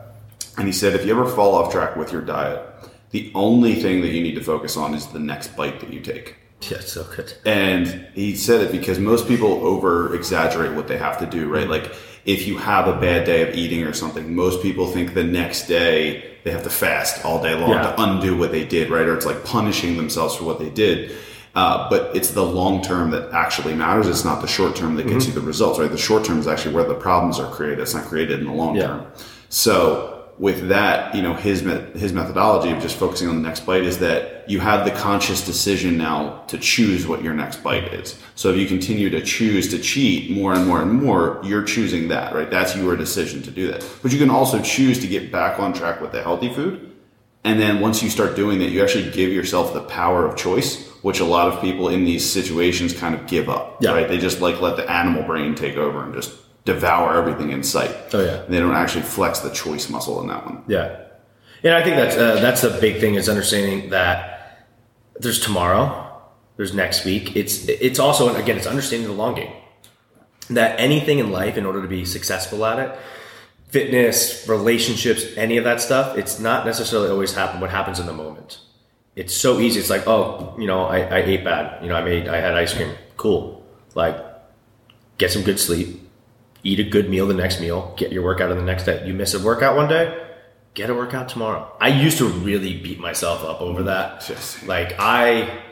[0.62, 2.64] And he said, if you ever fall off track with your diet,
[3.10, 6.00] the only thing that you need to focus on is the next bite that you
[6.00, 6.36] take.
[6.70, 7.34] Yeah, so good.
[7.48, 11.68] And he said it because most people over exaggerate what they have to do, right?
[11.68, 11.92] Like
[12.26, 15.66] if you have a bad day of eating or something, most people think the next
[15.66, 17.82] day they have to fast all day long yeah.
[17.82, 19.08] to undo what they did, right?
[19.08, 21.18] Or it's like punishing themselves for what they did.
[21.56, 24.08] Uh, but it's the long term that actually matters.
[24.08, 25.34] It's not the short term that gets mm-hmm.
[25.34, 25.90] you the results, right?
[25.90, 27.80] The short term is actually where the problems are created.
[27.80, 28.86] It's not created in the long yeah.
[28.86, 29.08] term.
[29.50, 31.62] So with that, you know, his
[31.94, 35.46] his methodology of just focusing on the next bite is that you have the conscious
[35.46, 38.20] decision now to choose what your next bite is.
[38.34, 42.08] So if you continue to choose to cheat more and more and more, you're choosing
[42.08, 42.50] that, right?
[42.50, 43.88] That's your decision to do that.
[44.02, 46.92] But you can also choose to get back on track with the healthy food.
[47.44, 50.90] And then once you start doing that, you actually give yourself the power of choice
[51.02, 53.78] which a lot of people in these situations kind of give up.
[53.82, 53.94] Yeah.
[53.94, 54.08] Right?
[54.08, 56.32] They just like let the animal brain take over and just
[56.66, 57.96] devour everything in sight.
[58.14, 58.44] Oh yeah.
[58.48, 60.64] They don't actually flex the choice muscle in that one.
[60.68, 61.00] Yeah.
[61.64, 64.68] Yeah, I think that's uh, that's the big thing is understanding that
[65.20, 66.22] there's tomorrow,
[66.58, 67.36] there's next week.
[67.36, 69.54] It's it's also again it's understanding the long game.
[70.50, 73.00] That anything in life, in order to be successful at it,
[73.70, 78.14] fitness, relationships, any of that stuff, it's not necessarily always happen what happens in the
[78.14, 78.60] moment
[79.16, 79.80] it's so easy.
[79.80, 81.84] It's like, oh, you know, I, I ate bad.
[81.84, 82.96] You know, I made, I had ice cream.
[83.18, 83.64] Cool.
[83.94, 84.18] Like,
[85.18, 86.01] get some good sleep,
[86.64, 89.06] eat a good meal the next meal, get your workout in the next day.
[89.06, 90.28] You miss a workout one day,
[90.74, 91.72] get a workout tomorrow.
[91.80, 94.22] I used to really beat myself up over that.
[94.22, 95.64] Just, like, I,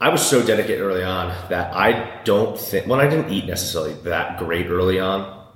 [0.00, 3.94] I was so dedicated early on that I don't think, well, I didn't eat necessarily
[4.02, 5.46] that great early on,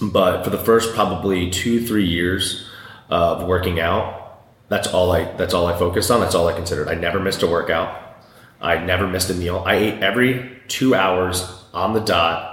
[0.00, 2.68] but for the first probably two, three years
[3.10, 4.20] of working out,
[4.68, 6.20] that's all I that's all I focused on.
[6.20, 6.88] That's all I considered.
[6.88, 8.16] I never missed a workout.
[8.58, 9.62] I never missed a meal.
[9.66, 12.51] I ate every two hours on the dot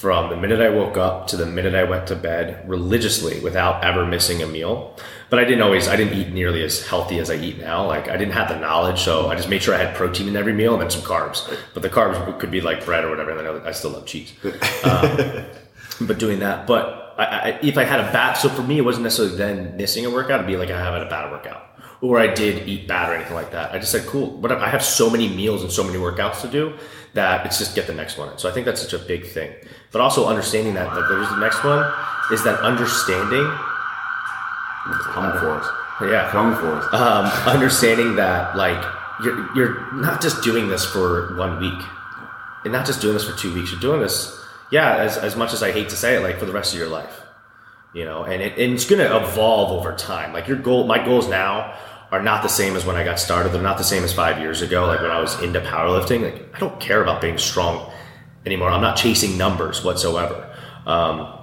[0.00, 3.84] from the minute I woke up to the minute I went to bed religiously without
[3.84, 4.96] ever missing a meal.
[5.28, 7.86] But I didn't always I didn't eat nearly as healthy as I eat now.
[7.86, 10.36] Like I didn't have the knowledge, so I just made sure I had protein in
[10.36, 11.54] every meal and then some carbs.
[11.74, 13.30] But the carbs could be like bread or whatever.
[13.30, 14.32] And then I still love cheese.
[14.82, 15.44] Um,
[16.06, 18.80] but doing that, but I, I, if I had a bad, so for me, it
[18.80, 20.40] wasn't necessarily then missing a workout.
[20.40, 21.69] It'd be like I have had a bad workout,
[22.00, 23.72] or I did eat bad or anything like that.
[23.72, 24.28] I just said, cool.
[24.28, 26.76] But I have so many meals and so many workouts to do
[27.14, 28.38] that it's just get the next one.
[28.38, 29.52] So I think that's such a big thing.
[29.92, 31.84] But also understanding that, like, there's the next one
[32.32, 33.46] is that understanding.
[35.12, 35.68] Coming for us.
[36.00, 36.94] Yeah, coming for us.
[36.94, 38.82] Um, understanding that like
[39.22, 41.86] you're you're not just doing this for one week,
[42.64, 43.70] and not just doing this for two weeks.
[43.70, 46.46] You're doing this yeah, as, as much as I hate to say it, like for
[46.46, 47.22] the rest of your life,
[47.92, 50.32] you know, and, it, and it's going to evolve over time.
[50.32, 51.76] Like your goal, my goals now
[52.10, 53.52] are not the same as when I got started.
[53.52, 54.86] They're not the same as five years ago.
[54.86, 57.90] Like when I was into powerlifting, like I don't care about being strong
[58.44, 58.70] anymore.
[58.70, 60.54] I'm not chasing numbers whatsoever.
[60.86, 61.36] Um,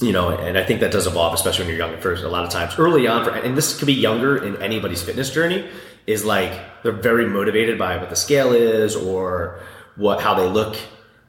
[0.00, 1.94] you know, and I think that does evolve, especially when you're young.
[1.94, 4.60] at First, a lot of times early on, for, and this could be younger in
[4.60, 5.68] anybody's fitness journey,
[6.06, 9.60] is like they're very motivated by what the scale is or
[9.96, 10.76] what how they look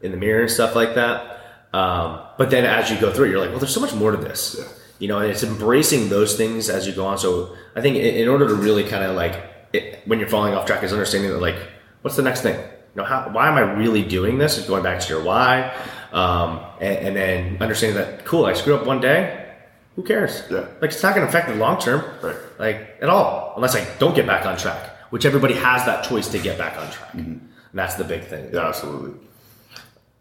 [0.02, 1.32] in the mirror and stuff like that.
[1.74, 4.12] Um, but then as you go through it, you're like, well, there's so much more
[4.12, 4.56] to this.
[4.58, 4.66] Yeah.
[4.98, 7.18] You know, and it's embracing those things as you go on.
[7.18, 9.42] So I think in, in order to really kind of like,
[9.74, 11.58] it, when you're falling off track, is understanding that like,
[12.02, 12.56] what's the next thing?
[12.56, 14.58] You know, how, why am I really doing this?
[14.58, 15.76] Is going back to your why,
[16.14, 19.54] um, and, and, then understanding that cool, I screw up one day.
[19.98, 20.44] Who cares?
[20.50, 20.68] Yeah.
[20.82, 22.36] Like it's not going to affect the long term, right?
[22.58, 26.30] Like at all, unless I don't get back on track, which everybody has that choice
[26.30, 27.12] to get back on track.
[27.12, 27.32] Mm-hmm.
[27.32, 28.50] And that's the big thing.
[28.54, 29.20] Yeah, absolutely.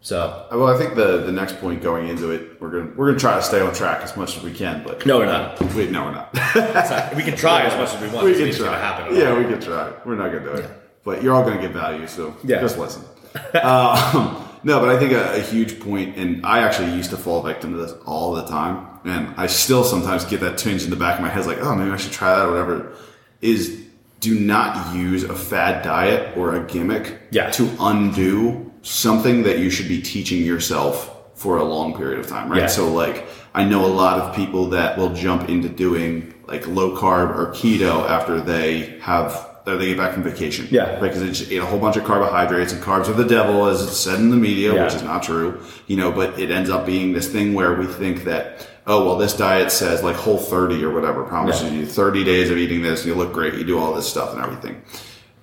[0.05, 3.07] So uh, well, I think the the next point going into it, we're gonna we're
[3.07, 5.59] gonna try to stay on track as much as we can, but no, we're not.
[5.73, 6.31] Wait, no, we're not.
[7.15, 8.23] we can try as much as we want.
[8.27, 8.77] We can try.
[8.77, 9.91] Happen yeah, we can try.
[10.05, 10.75] We're not gonna do it, yeah.
[11.03, 12.61] but you're all gonna get value, so yeah.
[12.61, 13.01] just listen.
[13.63, 17.41] um, no, but I think a, a, huge point, and I actually used to fall
[17.41, 20.97] victim to this all the time, and I still sometimes get that twinge in the
[20.97, 22.93] back of my head, like, oh, maybe I should try that or whatever.
[23.41, 23.83] Is
[24.19, 27.49] do not use a fad diet or a gimmick Yeah.
[27.51, 32.49] to undo something that you should be teaching yourself for a long period of time,
[32.49, 32.61] right?
[32.61, 32.67] Yeah.
[32.67, 36.95] So like I know a lot of people that will jump into doing like low
[36.95, 40.67] carb or keto after they have or they get back from vacation.
[40.69, 40.91] Yeah.
[40.91, 43.65] Right, because they just ate a whole bunch of carbohydrates and carbs are the devil,
[43.65, 44.83] as it's said in the media, Yeah.
[44.83, 45.59] which is not true.
[45.87, 49.17] You know, but it ends up being this thing where we think that, oh well,
[49.17, 51.79] this diet says like whole 30 or whatever, promises Yeah.
[51.79, 54.33] you 30 days of eating this, and you look great, you do all this stuff
[54.35, 54.79] and everything.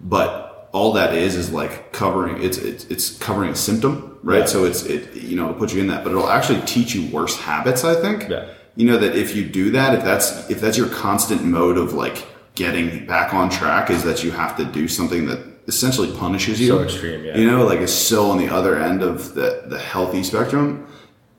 [0.01, 4.41] But all that is is like covering it's it's, it's covering a symptom, right?
[4.41, 4.47] Yeah.
[4.47, 7.11] So it's it you know, it'll put you in that, but it'll actually teach you
[7.11, 8.29] worse habits, I think.
[8.29, 8.49] Yeah.
[8.75, 11.93] You know that if you do that, if that's if that's your constant mode of
[11.93, 16.61] like getting back on track is that you have to do something that essentially punishes
[16.61, 16.69] you.
[16.69, 17.37] So extreme, yeah.
[17.37, 20.87] You know, like it's so on the other end of the the healthy spectrum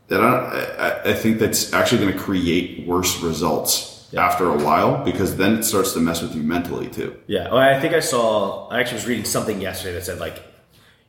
[0.10, 5.04] that I I, I think that's actually going to create worse results after a while
[5.04, 7.18] because then it starts to mess with you mentally too.
[7.28, 8.68] Yeah, well, I think I saw.
[8.70, 10.42] I actually was reading something yesterday that said like,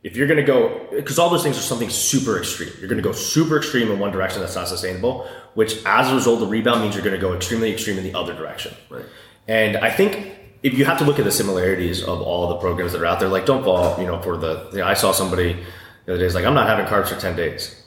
[0.03, 2.71] if you're going to go, because all those things are something super extreme.
[2.79, 6.15] You're going to go super extreme in one direction that's not sustainable, which as a
[6.15, 8.75] result, the rebound means you're going to go extremely extreme in the other direction.
[8.91, 9.07] Right.
[9.49, 12.93] And I think if you have to look at the similarities of all the programs
[12.93, 14.69] that are out there, like don't fall, you know, for the.
[14.73, 15.63] You know, I saw somebody
[16.05, 17.83] the other day is like, I'm not having carbs for ten days.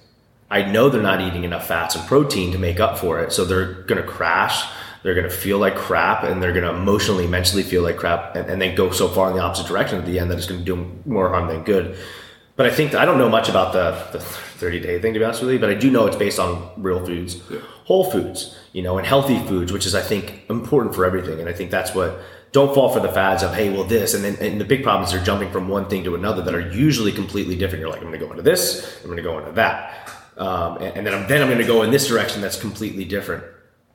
[0.50, 3.46] I know they're not eating enough fats and protein to make up for it, so
[3.46, 4.66] they're going to crash.
[5.04, 8.36] They're going to feel like crap, and they're going to emotionally, mentally feel like crap,
[8.36, 10.48] and, and then go so far in the opposite direction at the end that it's
[10.48, 11.98] going to do more harm than good.
[12.58, 15.20] But I think that I don't know much about the, the 30 day thing to
[15.20, 17.40] be honest with you, but I do know it's based on real foods,
[17.86, 21.40] whole foods, you know, and healthy foods, which is I think important for everything.
[21.40, 22.20] And I think that's what
[22.52, 25.06] don't fall for the fads of hey, well this, and then and the big problem
[25.06, 27.82] is they're jumping from one thing to another that are usually completely different.
[27.82, 30.78] You're like, I'm going to go into this, I'm going to go into that, um,
[30.78, 33.44] and, and then I'm then I'm going to go in this direction that's completely different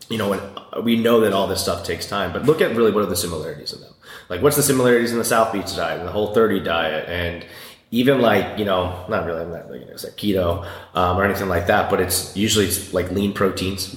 [0.09, 2.91] you know, and we know that all this stuff takes time, but look at really
[2.91, 3.93] what are the similarities in them.
[4.29, 7.45] Like, what's the similarities in the South Beach diet and the Whole 30 diet, and
[7.91, 11.19] even like, you know, not really, I'm not like, you know, it's like keto um,
[11.19, 13.95] or anything like that, but it's usually it's like lean proteins,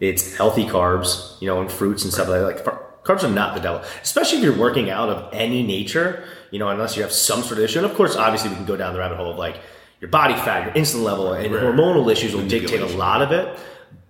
[0.00, 2.66] it's healthy carbs, you know, and fruits and stuff like that.
[2.66, 6.58] Like, carbs are not the devil, especially if you're working out of any nature, you
[6.58, 7.78] know, unless you have some sort of issue.
[7.78, 9.60] And of course, obviously, we can go down the rabbit hole of like
[10.00, 13.58] your body fat, your insulin level, and hormonal issues will dictate a lot of it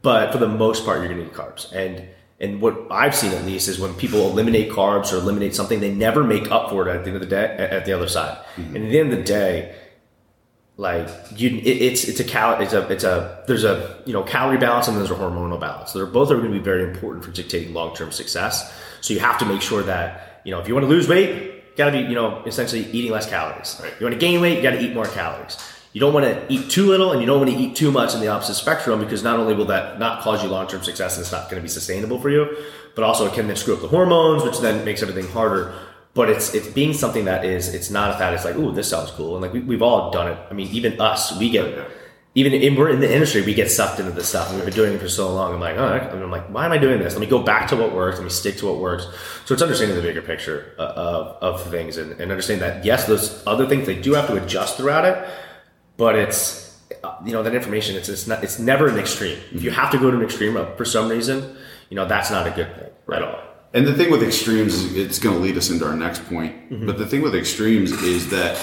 [0.03, 1.72] but for the most part you're going to need carbs.
[1.72, 2.09] And
[2.39, 5.95] and what i've seen at least is when people eliminate carbs or eliminate something they
[5.95, 8.37] never make up for it at the end of the day at the other side.
[8.57, 8.76] Mm-hmm.
[8.76, 9.74] And at the end of the day
[10.78, 14.22] like you it, it's it's a cal it's a it's a there's a you know
[14.22, 15.93] calorie balance and there's a hormonal balance.
[15.93, 18.74] They're both are going to be very important for dictating long-term success.
[19.01, 21.30] So you have to make sure that you know if you want to lose weight
[21.30, 23.80] you got to be you know essentially eating less calories.
[23.99, 25.57] You want to gain weight you got to eat more calories
[25.97, 28.13] you don't want to eat too little and you don't want to eat too much
[28.13, 31.23] in the opposite spectrum because not only will that not cause you long-term success and
[31.23, 32.55] it's not going to be sustainable for you
[32.95, 35.73] but also it can then screw up the hormones which then makes everything harder.
[36.13, 38.91] But it's it's being something that is it's not a fad it's like ooh this
[38.91, 39.37] sounds cool.
[39.37, 40.39] And like we, we've all done it.
[40.51, 41.91] I mean even us we get
[42.35, 44.75] even in, we're in the industry we get sucked into this stuff and we've been
[44.75, 45.55] doing it for so long.
[45.55, 47.15] I'm like oh i'm like why am i doing this?
[47.15, 49.07] Let me go back to what works let me stick to what works.
[49.47, 53.07] So it's understanding the bigger picture uh, of, of things and, and understanding that yes
[53.07, 55.27] those other things they do have to adjust throughout it
[55.97, 56.79] but it's
[57.25, 59.99] you know that information it's it's not it's never an extreme if you have to
[59.99, 61.57] go to an extreme uh, for some reason
[61.91, 63.41] you know that's not a good thing at all
[63.77, 66.55] And the thing with extremes is it's going to lead us into our next point.
[66.71, 66.87] Mm-hmm.
[66.87, 68.59] But the thing with extremes is that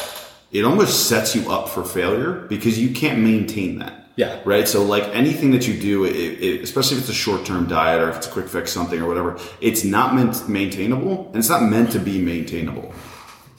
[0.52, 4.08] it almost sets you up for failure because you can't maintain that.
[4.16, 4.40] Yeah.
[4.44, 4.68] Right.
[4.68, 8.02] So like anything that you do, it, it, especially if it's a short term diet
[8.02, 11.50] or if it's a quick fix something or whatever, it's not meant maintainable and it's
[11.50, 12.94] not meant to be maintainable.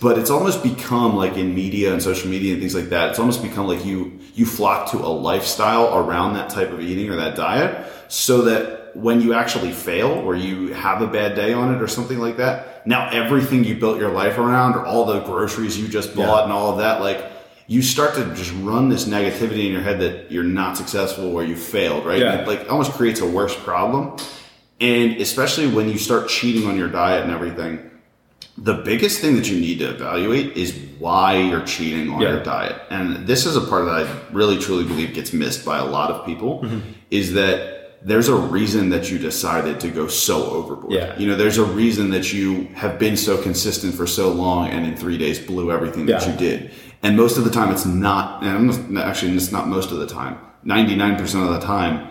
[0.04, 3.04] But it's almost become like in media and social media and things like that.
[3.10, 3.98] It's almost become like you
[4.34, 7.70] you flock to a lifestyle around that type of eating or that diet,
[8.08, 11.88] so that when you actually fail or you have a bad day on it or
[11.88, 15.88] something like that, now everything you built your life around or all the groceries you
[15.88, 16.44] just bought Yeah.
[16.44, 17.20] and all of that, like
[17.66, 21.42] you start to just run this negativity in your head that you're not successful or
[21.44, 22.20] you failed, right?
[22.20, 22.40] Yeah.
[22.42, 24.02] It like almost creates a worse problem.
[24.80, 27.90] And especially when you start cheating on your diet and everything,
[28.56, 32.34] the biggest thing that you need to evaluate is why you're cheating on Yeah.
[32.34, 32.80] your diet.
[32.90, 36.10] And this is a part that I really truly believe gets missed by a lot
[36.10, 36.78] of people Mm-hmm.
[37.10, 37.72] is that
[38.06, 40.92] there's a reason that you decided to go so overboard.
[40.92, 41.18] Yeah.
[41.18, 44.86] You know, there's a reason that you have been so consistent for so long and
[44.86, 46.32] in three days blew everything that Yeah.
[46.32, 46.70] you did.
[47.02, 49.98] And most of the time it's not, and I'm not- actually it's not most of
[49.98, 52.08] the time, 99% of the time,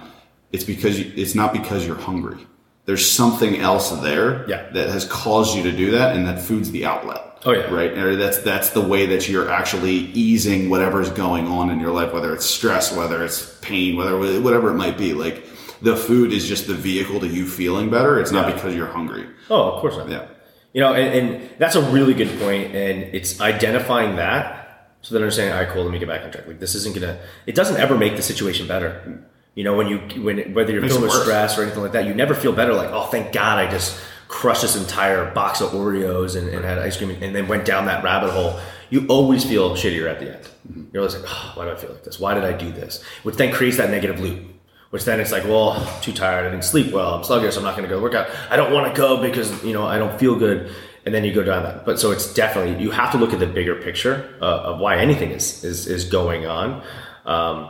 [0.52, 2.38] it's because you, it's not because you're hungry.
[2.86, 4.70] There's something else there Yeah.
[4.74, 7.22] that has caused you to do that, and that food's the outlet.
[7.46, 7.74] Oh, yeah.
[7.74, 7.92] right.
[7.98, 12.14] Or that's that's the way that you're actually easing whatever's going on in your life,
[12.14, 15.14] whether it's stress, whether it's pain, whether whatever it might be.
[15.14, 15.46] Like
[15.82, 18.20] the food is just the vehicle to you feeling better.
[18.20, 19.26] It's not because you're hungry.
[19.50, 20.10] Oh, of course not.
[20.10, 20.28] Yeah.
[20.72, 24.64] You know, and, and that's a really good point, and it's identifying that
[25.04, 26.48] so then understanding, all right, cool, let me get back on track.
[26.48, 29.22] Like this isn't gonna, it doesn't ever make the situation better.
[29.56, 31.22] You know, when you when whether you're feeling it with worse.
[31.24, 32.74] stress or anything like that, you never feel better.
[32.74, 36.80] Like, oh, thank God, I just crushed this entire box of Oreos and, and had
[36.80, 38.60] ice cream, and then went down that rabbit hole.
[38.90, 40.88] You always feel shittier at the end.
[40.92, 42.20] You're always like, oh, why do I feel like this?
[42.20, 43.04] Why did I do this?
[43.22, 44.44] Which then creates that negative loop.
[44.90, 46.46] Which then it's like, well, I'm too tired.
[46.46, 47.16] I didn't sleep well.
[47.16, 47.58] I'm sluggish.
[47.58, 48.28] I'm not going to go work out.
[48.52, 50.72] I don't want to go because you know I don't feel good.
[51.06, 51.86] And then you go down that.
[51.86, 54.98] But so it's definitely you have to look at the bigger picture uh, of why
[54.98, 56.84] anything is is is going on.
[57.26, 57.70] Um,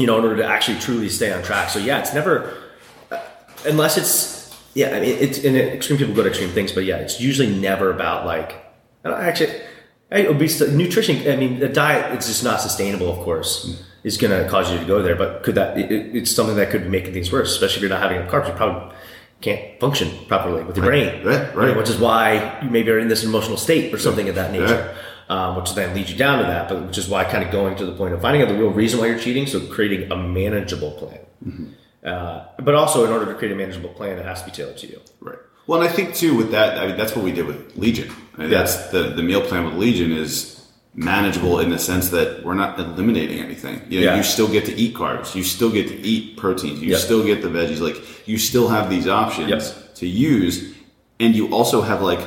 [0.00, 1.70] you know, in order to actually truly stay on track.
[1.70, 2.56] So yeah, it's never
[3.10, 3.18] uh,
[3.66, 4.96] unless it's yeah.
[4.96, 7.90] I mean, it's in extreme people go to extreme things, but yeah, it's usually never
[7.90, 8.52] about like
[9.04, 9.52] I don't- actually.
[10.12, 11.16] I, obesity, nutrition.
[11.30, 13.12] I mean, the diet it's just not sustainable.
[13.12, 15.14] Of course, is going to cause you to go there.
[15.14, 15.78] But could that?
[15.78, 18.16] It, it- it's something that could be making things worse, especially if you're not having
[18.18, 18.48] enough carbs.
[18.48, 18.92] You probably
[19.40, 21.68] can't function properly with your brain, Right, right.
[21.68, 24.34] You know, which is why you maybe are in this emotional state or something of
[24.34, 24.94] that nature
[25.34, 26.68] um, which then leads you down to that.
[26.68, 28.70] But which is why kind of going to the point of finding out the real
[28.82, 31.20] reason why you're cheating, so creating a manageable plan.
[31.46, 31.66] Mm-hmm.
[32.04, 34.76] Uh, but also, in order to create a manageable plan, it has to be tailored
[34.78, 35.00] to you.
[35.20, 35.38] Right.
[35.66, 38.10] Well, and I think too with that, I mean, that's what we did with Legion.
[38.36, 38.58] I mean, Yeah.
[38.58, 40.56] That's the the meal plan with Legion is
[40.94, 43.80] manageable in the sense that we're not eliminating anything.
[43.88, 44.16] You know, Yeah.
[44.16, 46.98] you still get to eat carbs, you still get to eat proteins, you Yep.
[47.00, 47.80] still get the veggies.
[47.80, 49.94] Like you still have these options Yep.
[50.00, 50.54] to use,
[51.20, 52.20] and you also have like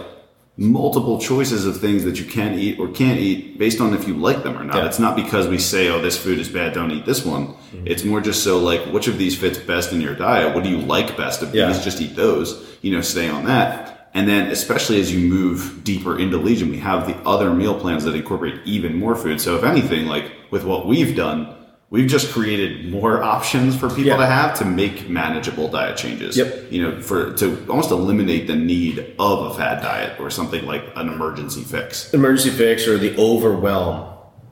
[0.55, 4.13] multiple choices of things that you can eat or can't eat based on if you
[4.13, 4.75] like them or not.
[4.77, 4.85] Yeah.
[4.85, 7.87] It's not because we say, "Oh, this food is bad, don't eat this one." Mm-hmm.
[7.87, 10.53] It's more just so like, which of these fits best in your diet?
[10.53, 11.67] What do you like best of Yeah.
[11.67, 11.83] these?
[11.83, 12.63] Just eat those.
[12.81, 14.09] You know, stay on that.
[14.15, 18.03] And then, especially as you move deeper into Legion, we have the other meal plans
[18.03, 19.41] that incorporate even more food.
[19.41, 21.47] So, if anything, like with what we've done,
[21.93, 24.17] we've just created more options for people Yeah.
[24.17, 26.35] to have to make manageable diet changes.
[26.35, 26.71] Yep.
[26.71, 30.83] You know, for to almost eliminate the need of a fad diet or something like
[30.95, 32.11] an emergency fix.
[32.11, 34.09] emergency fix or the overwhelm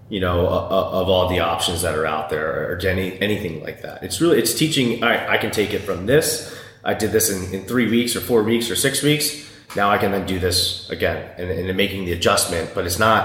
[0.09, 4.03] you know of all the options that are out there or any anything like that
[4.03, 7.29] it's really it's teaching all right i can take it from this i did this
[7.31, 10.37] in, in three weeks or four weeks or six weeks now i can then do
[10.37, 13.21] this again and, and making the adjustment but it's not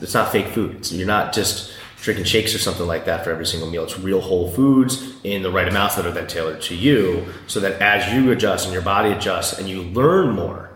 [0.00, 3.30] it's not fake food it's, you're not just drinking shakes or something like that for
[3.30, 6.60] every single meal it's real whole foods in the right amounts that are then tailored
[6.60, 10.70] to you so that as you adjust and your body adjusts and you learn more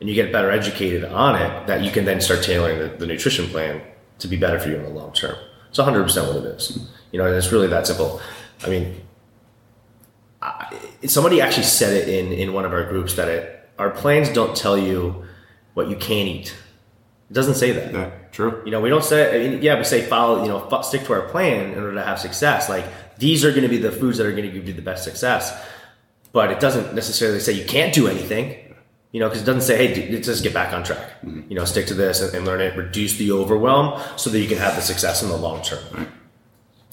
[0.00, 3.06] and you get better educated on it, that you can then start tailoring the, the
[3.06, 3.82] nutrition plan
[4.18, 5.36] to be better for you in the long term.
[5.70, 6.88] It's 100% what it is.
[7.12, 8.20] You know, and it's really that simple.
[8.64, 9.00] I mean,
[10.40, 10.76] I,
[11.06, 14.56] somebody actually said it in, in one of our groups that it, our plans don't
[14.56, 15.24] tell you
[15.74, 16.54] what you can't eat.
[17.30, 17.92] It doesn't say that.
[17.92, 18.62] Yeah, true.
[18.64, 21.12] You know, we don't say, I mean, yeah, we say follow, you know, stick to
[21.12, 22.68] our plan in order to have success.
[22.68, 22.86] Like,
[23.18, 25.04] these are going to be the foods that are going to give you the best
[25.04, 25.62] success.
[26.32, 28.74] But it doesn't necessarily say you can't do anything,
[29.12, 31.12] you know, because it doesn't say, hey, d- just get back on track.
[31.22, 34.48] You know, stick to this and, and learn it, reduce the overwhelm so that you
[34.48, 36.08] can have the success in the long term.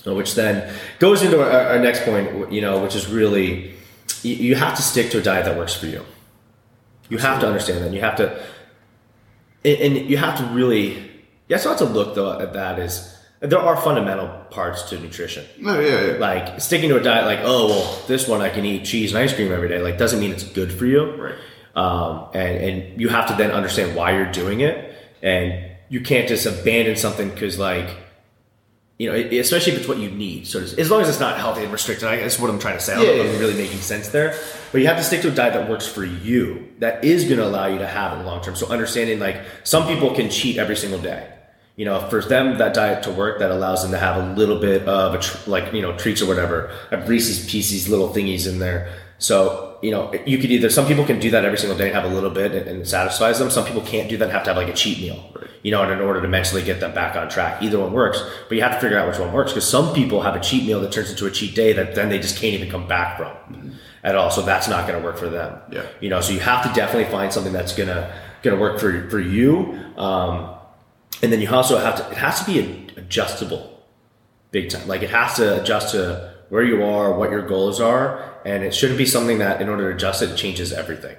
[0.05, 3.73] Uh, Which then goes into our, our next point, you know, which is really,
[4.21, 6.03] you, you have to stick to a diet that works for you.
[7.09, 7.93] You have to understand that.
[7.93, 8.43] You have to,
[9.65, 11.11] and, and you have to really
[11.49, 13.11] yeah so I have to look though at that is
[13.41, 16.17] there are fundamental parts to nutrition No, yeah, yeah.
[16.17, 19.19] like sticking to a diet like oh well this one i can eat cheese and
[19.21, 21.35] ice cream every day like doesn't mean it's good for you Right.
[21.75, 26.27] um, and and you have to then understand why you're doing it and you can't
[26.27, 27.89] just abandon something because like
[28.97, 30.47] you know especially if it's what you need.
[30.47, 32.83] So as long as it's not healthy and restricted i guess what i'm trying to
[32.83, 32.93] say.
[32.93, 34.37] I don't know Yeah, if yeah, really making sense there.
[34.71, 37.37] But you have to stick to a diet that works for you that is going
[37.37, 38.55] to allow you to have it long term.
[38.55, 41.31] So understanding like some people can cheat every single day.
[41.75, 44.59] You know for them that diet to work that allows them to have a little
[44.59, 48.47] bit of a tr- like you know treats or whatever have reese's pieces little thingies
[48.47, 48.93] in there.
[49.17, 51.95] So you know you could either some people can do that every single day and
[51.95, 53.49] have a little bit and, and it satisfies them.
[53.49, 55.21] Some people can't do that and have to have like a cheat meal
[55.65, 58.55] you know in order to mentally get them back on track either one works but
[58.55, 60.79] you have to figure out which one works because some people have a cheat meal
[60.79, 63.75] that turns into a cheat day that then they just can't even come back from
[64.03, 65.59] at all so that's not going to work for them.
[65.71, 65.87] Yeah.
[65.99, 68.13] you know so you have to definitely find something that's gonna
[68.43, 70.53] gonna work for for you um,
[71.23, 73.83] and then you also have to it has to be adjustable
[74.51, 78.39] big time like it has to adjust to where you are what your goals are
[78.45, 81.17] and it shouldn't be something that in order to adjust it, it changes everything.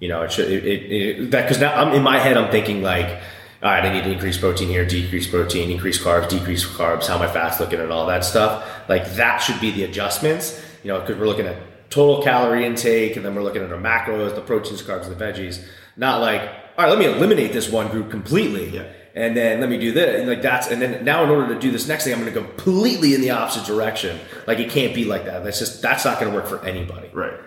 [0.00, 2.50] You know it should it, it, it that because now i'm in my head i'm
[2.50, 3.22] thinking like
[3.64, 7.18] all right i need to increase protein here decrease protein increase carbs decrease carbs how
[7.18, 8.64] my fat's looking and all that stuff?
[8.88, 10.62] Like that should be the adjustments.
[10.82, 11.56] You know because we're looking at
[11.90, 15.64] total calorie intake and then we're looking at our macros the proteins carbs the veggies.
[15.96, 16.42] Not like
[16.76, 18.68] all right let me eliminate this one group completely.
[18.68, 18.86] Yeah.
[19.14, 21.60] and then let me do this and like that's and then now in order to
[21.60, 24.18] do this next thing i'm going to go completely in the opposite direction.
[24.46, 25.44] Like it can't be like that.
[25.44, 27.08] That's just that's not going to work for anybody.
[27.12, 27.38] Right.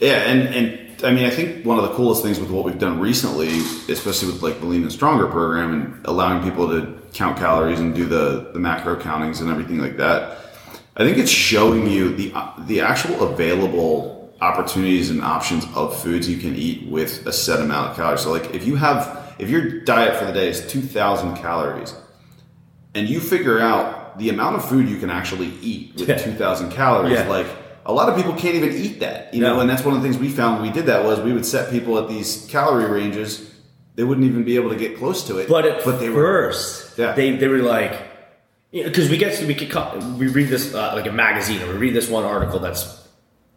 [0.00, 2.78] Yeah, and and I mean, I think one of the coolest things with what we've
[2.78, 3.48] done recently,
[3.92, 7.94] especially with like the Lean and Stronger program and allowing people to count calories and
[7.94, 10.38] do the, the macro countings and everything like that,
[10.96, 12.32] I think it's showing you the
[12.66, 17.90] the actual available opportunities and options of foods you can eat with a set amount
[17.90, 18.20] of calories.
[18.20, 21.94] So, like if you have if your diet for the day is two thousand calories,
[22.94, 26.16] and you figure out the amount of food you can actually eat with Yeah.
[26.18, 27.28] two thousand calories, Yeah.
[27.28, 27.46] like
[27.84, 29.60] a lot of people can't even eat that, you know.
[29.60, 31.46] And that's one of the things we found when we did that was we would
[31.46, 33.50] set people at these calorie ranges.
[33.94, 35.48] They wouldn't even be able to get close to it.
[35.48, 37.12] But at they were first, Yeah.
[37.12, 38.00] they they were like,
[38.72, 39.72] because we get we could
[40.18, 43.06] we read this uh, like a magazine or we read this one article that's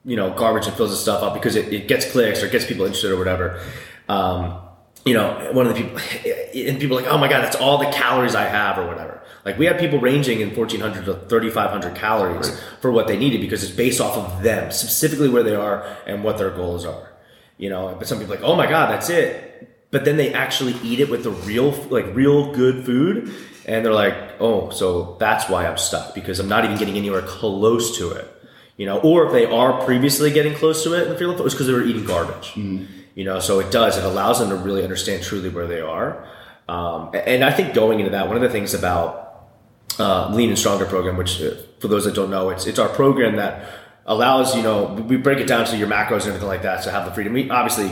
[0.04, 2.66] you know garbage and fills the stuff up because it, it gets clicks or gets
[2.66, 3.62] people interested or whatever.
[4.10, 4.60] Um,
[5.06, 7.78] you know, one of the people and people are like, oh my god, that's all
[7.78, 9.22] the calories I have or whatever.
[9.46, 13.08] Like we had people ranging in fourteen hundred to thirty five hundred calories for what
[13.08, 16.50] they needed because it's based off of them specifically where they are and what their
[16.50, 17.12] goals are.
[17.58, 19.88] You know, but some people are like, oh my god, that's it.
[19.92, 23.32] But then they actually eat it with the real like real good food
[23.68, 27.22] and they're like oh so that's why i'm stuck because i'm not even getting anywhere
[27.22, 28.32] close to it
[28.78, 29.00] you know?
[29.00, 31.84] Or if they are previously getting close to it and feeling it's because they were
[31.84, 32.86] eating garbage mm-hmm.
[33.16, 36.28] You know so it does it allows them to really understand truly where they are
[36.70, 39.24] um, and i think going into that one of the things about
[39.98, 42.90] uh, lean and stronger program which uh, for those that don't know it's it's our
[42.90, 43.68] program that
[44.06, 46.92] allows you know we break it down to your macros and everything like that so
[46.92, 47.90] have the freedom we obviously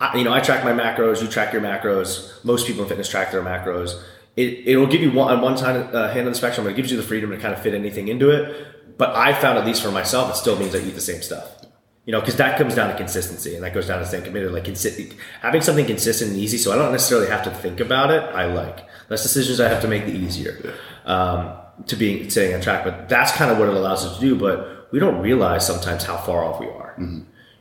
[0.00, 1.22] I, you know, I track my macros.
[1.22, 2.44] You track your macros.
[2.44, 4.00] Most people in fitness track their macros.
[4.36, 6.64] It it'll give you one on one side uh, hand on the spectrum.
[6.66, 8.98] But it gives you the freedom to kind of fit anything into it.
[8.98, 11.63] But I found, at least for myself, it still means I eat the same stuff.
[12.06, 14.52] You know, because that comes down to consistency, and that goes down to staying committed.
[14.52, 18.10] Like consi- having something consistent and easy, so I don't necessarily have to think about
[18.10, 18.22] it.
[18.34, 20.74] I like less decisions I have to make the easier
[21.06, 22.84] um, to being staying on track.
[22.84, 24.36] But that's kind of what it allows us to do.
[24.36, 26.94] But we don't realize sometimes how far off we are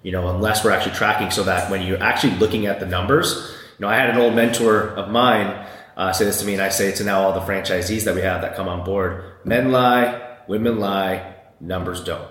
[0.04, 3.56] you know, unless we're actually tracking so that when you're actually looking at the numbers,
[3.80, 5.66] you know, I had an old mentor of mine
[5.96, 8.16] uh, say this to me, and I say it to now all the franchisees that
[8.16, 12.28] we have that come on board: men lie, women lie, numbers don't.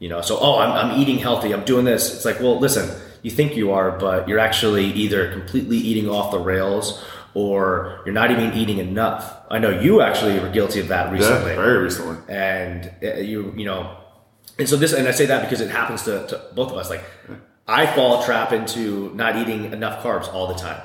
[0.00, 2.12] You know, so oh, I'm, I'm eating healthy, I'm doing this.
[2.14, 6.32] It's like, well, listen, you think you are, but you're actually either completely eating off
[6.32, 9.36] the rails or you're not even eating enough.
[9.50, 12.16] I know you actually were guilty of that yeah, recently very recently.
[12.28, 13.96] and uh, you you know
[14.58, 16.90] and so this and i say that because it happens to, to both of us
[16.90, 17.02] like
[17.66, 20.80] i fall trap into not eating enough carbs all the time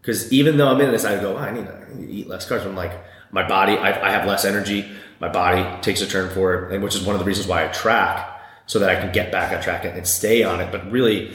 [0.00, 2.12] because even though i'm in this i go "Oh, I, need to, I need to
[2.12, 2.92] eat less carbs i'm like
[3.32, 4.88] my body I, I have less energy
[5.20, 7.64] my body takes a turn for it and which is one of the reasons why
[7.64, 8.35] i track
[8.66, 11.32] so that i can get back on track and, stay on it but really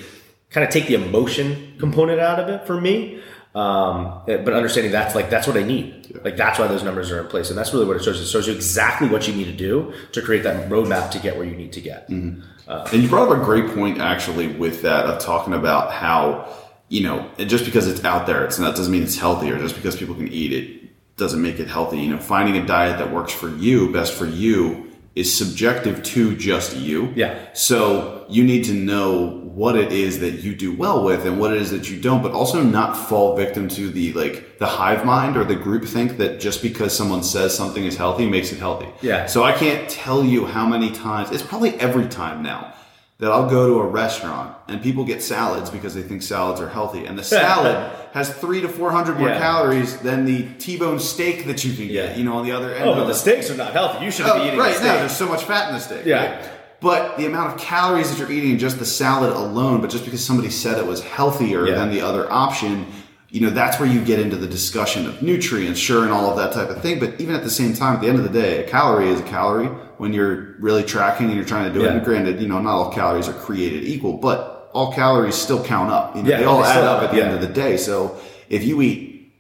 [0.49, 3.21] kind of take the emotion component out of it for me
[3.53, 6.19] um, eh, but understanding that's like that's what I need.
[6.23, 8.19] Like that's why those numbers are in place, and that's really what it shows.
[8.21, 11.35] It shows you exactly what you need to do to create that roadmap to get
[11.35, 12.09] where you need to get.
[12.09, 12.41] Mm-hmm.
[12.67, 16.47] Uh, and you brought up a great point actually with that of talking about how,
[16.87, 19.75] you know, just because it's out there, it's not doesn't mean it's healthy or just
[19.75, 21.99] because people can eat it doesn't make it healthy.
[21.99, 26.35] You know, finding a diet that works for you, best for you is subjective to
[26.37, 27.11] just you.
[27.15, 27.37] Yeah.
[27.53, 31.53] So you need to know what it is that you do well with and what
[31.53, 35.05] it is that you don't, but also not fall victim to the like the hive
[35.05, 38.59] mind or the group think that just because someone says something is healthy makes it
[38.59, 38.87] healthy.
[39.01, 39.25] Yeah.
[39.25, 42.73] So I can't tell you how many times, it's probably every time now
[43.21, 46.67] that I'll go to a restaurant and people get salads because they think salads are
[46.67, 47.05] healthy.
[47.05, 49.37] And the salad has three to 400 more Yeah.
[49.37, 52.15] calories than the T-bone steak that you can get, Yeah.
[52.17, 52.89] you know, on the other end.
[52.89, 54.03] Oh, but the steaks are not healthy.
[54.03, 56.03] You shouldn't be Oh, eating right now, there's so much fat in the steak.
[56.05, 56.25] Yeah.
[56.35, 56.49] right?
[56.79, 60.03] But the amount of calories that you're eating in just the salad alone, but just
[60.03, 61.75] because somebody said it was healthier Yeah.
[61.75, 62.87] than the other option,
[63.29, 66.37] you know, that's where you get into the discussion of nutrients, sure, and all of
[66.37, 66.99] that type of thing.
[66.99, 69.19] But even at the same time, at the end of the day, a calorie is
[69.19, 69.69] a calorie
[70.01, 71.91] when you're really tracking and you're trying to do it.
[71.91, 75.91] And granted, you know, not all calories are created equal, but all calories still count
[75.91, 76.15] up.
[76.15, 77.77] You know, Yeah, they all they add up at the up, end of the day.
[77.77, 79.31] So if you eat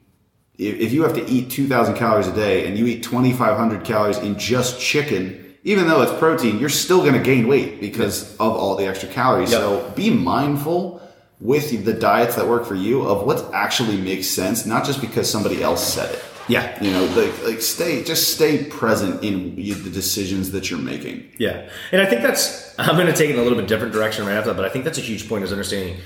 [0.59, 4.19] if if you have to eat 2,000 calories a day and you eat 2,500 calories
[4.19, 8.55] in just chicken, even though it's protein, you're still going to gain weight because of
[8.55, 9.51] all the extra calories.
[9.51, 9.61] Yep.
[9.61, 11.01] So be mindful
[11.39, 15.27] with the diets that work for you of what actually makes sense, not just because
[15.27, 16.23] somebody else said it.
[16.47, 16.83] Yeah.
[16.83, 21.31] You know, like, like stay, just stay present in the decisions that you're making.
[21.37, 23.93] Yeah, and I think that's I'm going to take it in a little bit different
[23.93, 25.97] direction right after that, but I think that's a huge point is understanding,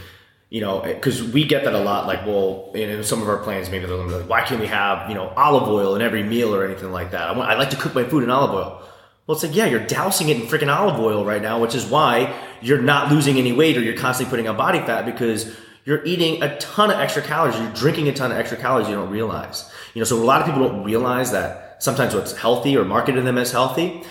[0.50, 2.08] you know, eh, because we get that a lot.
[2.08, 5.10] Like, well, in, in some of our plans, maybe they're like, why can't we have
[5.10, 7.30] you know olive oil in every meal or anything like that?
[7.30, 8.82] I, want, I like to cook my food in olive oil.
[9.28, 11.84] Well, it's like, yeah, you're dousing it in freaking olive oil right now, which is
[11.84, 12.32] why
[12.62, 15.56] you're not losing any weight or you're constantly putting on body fat because
[15.86, 17.58] you're eating a ton of extra calories.
[17.58, 19.72] You're drinking a ton of extra calories you don't realize.
[19.94, 23.16] You know, so a lot of people don't realize that sometimes what's healthy or marketed
[23.18, 24.04] to them as healthy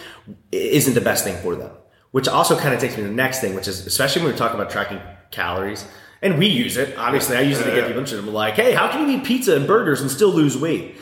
[0.53, 1.72] isn't the best thing for them.
[2.12, 4.39] Which also kind of takes me to the next thing, which is especially when we
[4.39, 5.01] talk about tracking
[5.33, 5.85] calories.
[6.22, 6.97] And we use it.
[6.97, 8.20] Obviously, I use it to get people interested.
[8.20, 10.97] I'm like, hey, how can you eat pizza and burgers and still lose weight?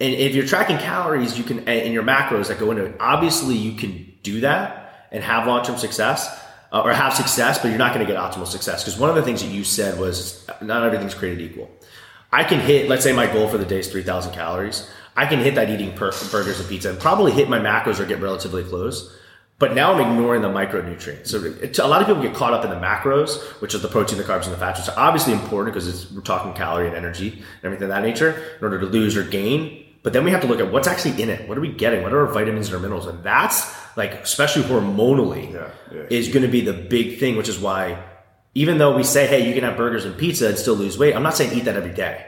[0.00, 2.96] And if you're tracking calories, you can and your macros that go into it.
[2.98, 7.68] Obviously, you can do that and have long term success uh, or have success, but
[7.68, 9.98] you're not going to get optimal success because one of the things that you said
[9.98, 11.70] was not everything's created equal.
[12.30, 14.90] I can hit, let's say my goal for the day is 3,000 calories.
[15.16, 18.04] I can hit that eating per- burgers and pizza and probably hit my macros or
[18.04, 19.14] get relatively close.
[19.58, 21.28] But now I'm ignoring the micronutrients.
[21.28, 23.88] So it, a lot of people get caught up in the macros, which is the
[23.88, 26.94] protein, the carbs, and the fats, which are obviously important because we're talking calorie and
[26.94, 29.84] energy and everything of that nature in order to lose or gain.
[30.04, 31.48] But then we have to look at what's actually in it.
[31.48, 32.04] What are we getting?
[32.04, 33.06] What are our vitamins and our minerals?
[33.06, 36.02] And that's like, especially hormonally, Yeah, yeah.
[36.08, 38.02] is going to be the big thing, which is why
[38.54, 41.14] even though we say, hey, you can have burgers and pizza and still lose weight,
[41.14, 42.24] I'm not saying eat that every day.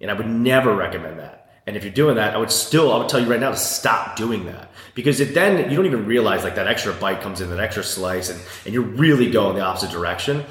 [0.00, 1.36] And I would never recommend that.
[1.66, 3.56] And if you're doing that, I would still, I would tell you right now to
[3.56, 4.70] stop doing that.
[4.94, 7.82] Because it then, you don't even realize like that extra bite comes in, that extra
[7.84, 10.44] slice, and, and you're really going the opposite direction,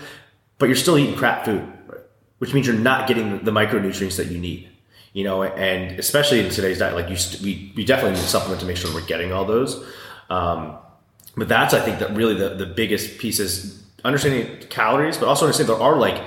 [0.59, 1.65] but you're still eating crap food,
[2.37, 4.69] which means you're not getting the micronutrients that you need.
[5.13, 8.61] You know, and especially in today's diet, like you, st- we, we definitely need supplement
[8.61, 9.83] to make sure we're getting all those.
[10.29, 10.77] Um,
[11.35, 15.45] but that's, I think, that really the, the biggest piece is understanding calories, but also
[15.45, 16.21] understanding there are like,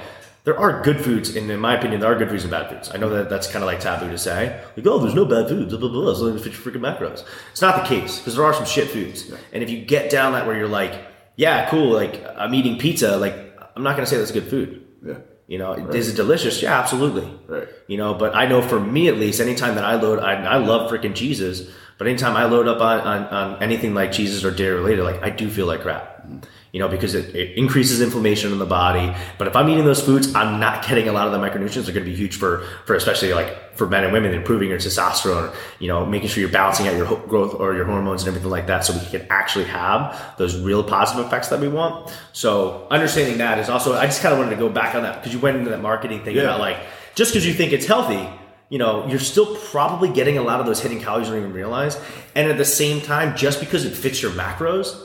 [0.44, 2.90] there are good foods, and in my opinion, there are good foods and bad foods.
[2.92, 5.48] I know that that's kind of like taboo to say, like, oh, there's no bad
[5.48, 7.24] foods, blah, blah, blah, as long as it's freaking macros.
[7.53, 9.30] It's not the case, because there are some shit foods.
[9.53, 11.00] And if you get down that where you're like,
[11.36, 13.34] yeah, cool, like, I'm eating pizza, like,
[13.76, 14.84] I'm not going to say that's good food.
[15.07, 15.18] Yeah.
[15.46, 16.62] You know, is it delicious?
[16.62, 17.30] Yeah, absolutely.
[17.46, 17.68] Right.
[17.86, 20.57] You know, but I know for me at least, anytime that I load, I, I
[20.57, 21.70] love freaking cheeses,
[22.03, 25.22] but anytime I load up on, on, on anything like cheeses or dairy related, like
[25.22, 26.26] I do feel like crap.
[26.72, 29.14] You know, because it, it increases inflammation in the body.
[29.38, 31.84] But if I'm eating those foods, I'm not getting a lot of the micronutrients.
[31.84, 34.78] They're going to be huge for, for especially like for men and women, improving your
[34.78, 35.55] testosterone.
[35.78, 38.50] You know, making sure you're balancing out your ho- growth or your hormones and everything
[38.50, 42.11] like that, so we can actually have those real positive effects that we want.
[42.32, 43.92] So understanding that is also.
[43.94, 45.82] I just kind of wanted to go back on that because you went into that
[45.82, 46.42] marketing thing Yeah.
[46.44, 46.78] about like
[47.14, 48.26] just because you think it's healthy,
[48.72, 51.52] you know, you're still probably getting a lot of those hidden calories you don't even
[51.52, 52.00] realize.
[52.34, 54.98] And at the same time, just because it fits your macros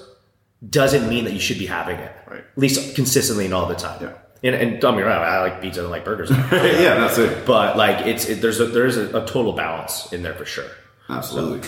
[0.70, 2.16] doesn't mean that you should be having it.
[2.30, 2.40] Right.
[2.40, 4.02] At least consistently and all the time.
[4.02, 4.14] Yeah.
[4.42, 6.30] And, and don't me wrong, I like pizza and like burgers.
[6.32, 7.46] yeah, that's it.
[7.46, 10.70] but like it's it, there's a, there's a, a total balance in there for sure.
[11.10, 11.68] Absolutely.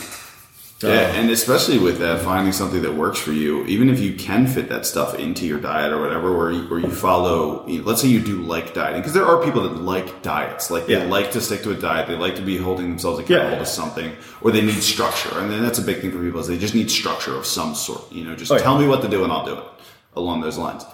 [0.81, 1.19] Yeah, oh.
[1.19, 4.69] and especially with that, finding something that works for you, even if you can fit
[4.69, 8.21] that stuff into your diet or whatever, where you, where you follow, let's say you
[8.21, 11.05] do like dieting, because there are people that like diets, like they Yeah.
[11.11, 13.59] like to stick to a diet, they like to be holding themselves accountable Yeah.
[13.59, 14.11] to something,
[14.41, 16.75] or they need structure, and then that's a big thing for people is they just
[16.75, 18.11] need structure of some sort.
[18.11, 18.61] You know, just Oh, yeah.
[18.61, 19.63] tell me what to do and I'll do it
[20.15, 20.85] along those lines.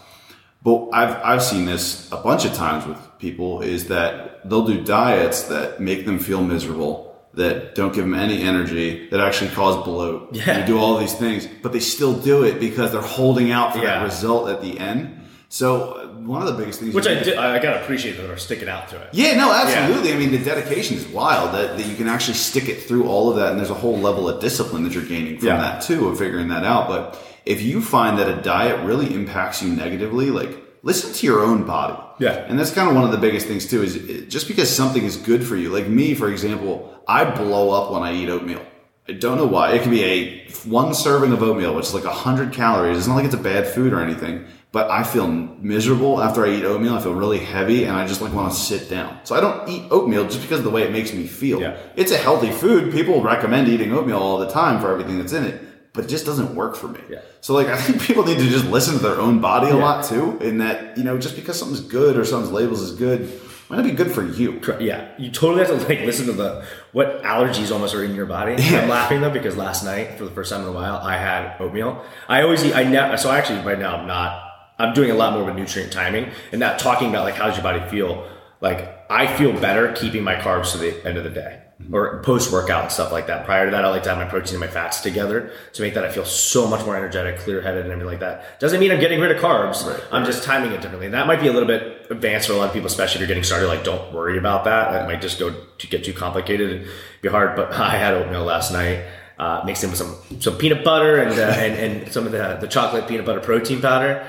[0.63, 4.81] But I've I've seen this a bunch of times with people is that they'll do
[4.81, 9.83] diets that make them feel miserable, that don't give them any energy, that actually cause
[9.83, 10.29] bloat.
[10.33, 10.59] Yeah.
[10.61, 13.79] They do all these things, but they still do it because they're holding out for
[13.79, 13.99] Yeah.
[13.99, 15.21] that result at the end.
[15.49, 18.37] So uh, one of the biggest things, Which I did, I gotta appreciate that they're
[18.37, 19.09] sticking out to it.
[19.13, 20.11] yeah, no, absolutely.
[20.13, 23.29] I mean, the dedication is wild that, that you can actually stick it through all
[23.29, 25.57] of that, and there's a whole level of discipline that you're gaining from Yeah.
[25.57, 26.87] that too, of figuring that out.
[26.87, 31.41] But if you find that a diet really impacts you negatively, like listen to your
[31.41, 32.01] own body.
[32.17, 32.45] Yeah.
[32.47, 33.83] and that's kind of one of the biggest things too.
[33.83, 37.91] Is just because something is good for you, like me, for example, I blow up
[37.91, 38.65] when I eat oatmeal.
[39.07, 39.73] I don't know why.
[39.73, 42.97] It could be a one serving of oatmeal, which is like hundred calories.
[42.97, 46.55] It's not like it's a bad food or anything, but I feel miserable after I
[46.55, 46.95] eat oatmeal.
[46.95, 49.19] I feel really heavy, and I just like want to sit down.
[49.23, 51.61] So I don't eat oatmeal just because of the way it makes me feel.
[51.61, 51.77] Yeah.
[51.95, 52.93] It's a healthy food.
[52.93, 55.61] People recommend eating oatmeal all the time for everything that's in it,
[55.95, 56.99] but it just doesn't work for me.
[57.09, 57.21] Yeah.
[57.41, 60.05] So like I think people need to just listen to their own body a lot
[60.05, 60.37] too.
[60.39, 63.85] In that you know just because something's good or something's labels is good might not
[63.85, 64.61] be good for you.
[64.79, 68.27] Yeah, you totally have to like listen to the what allergies almost are in your
[68.27, 68.61] body.
[68.61, 68.81] Yeah.
[68.81, 71.59] I'm laughing though because last night for the first time in a while I had
[71.59, 72.03] oatmeal.
[72.27, 72.75] I always eat.
[72.75, 74.43] I now so actually right now I'm not.
[74.77, 77.55] I'm doing a lot more with nutrient timing and not talking about like how does
[77.55, 78.29] your body feel.
[78.61, 81.61] Like I feel better keeping my carbs to the end of the day
[81.91, 83.45] or post workout and stuff like that.
[83.45, 85.93] Prior to that, I like to have my protein and my fats together to make
[85.95, 88.59] that I feel so much more energetic, clear headed, and everything like that.
[88.59, 89.85] Doesn't mean I'm getting rid of carbs.
[90.11, 91.05] I'm just timing it differently.
[91.05, 93.19] And that might be a little bit advanced for a lot of people, especially if
[93.21, 93.67] you're getting started.
[93.67, 94.91] Like, don't worry about that.
[94.91, 96.87] That might just go to get too complicated and
[97.21, 97.55] be hard.
[97.57, 99.03] But I had oatmeal last night.
[99.37, 102.57] Uh, mixed in with some some peanut butter and uh, and, and some of the
[102.61, 104.25] the chocolate peanut butter protein powder,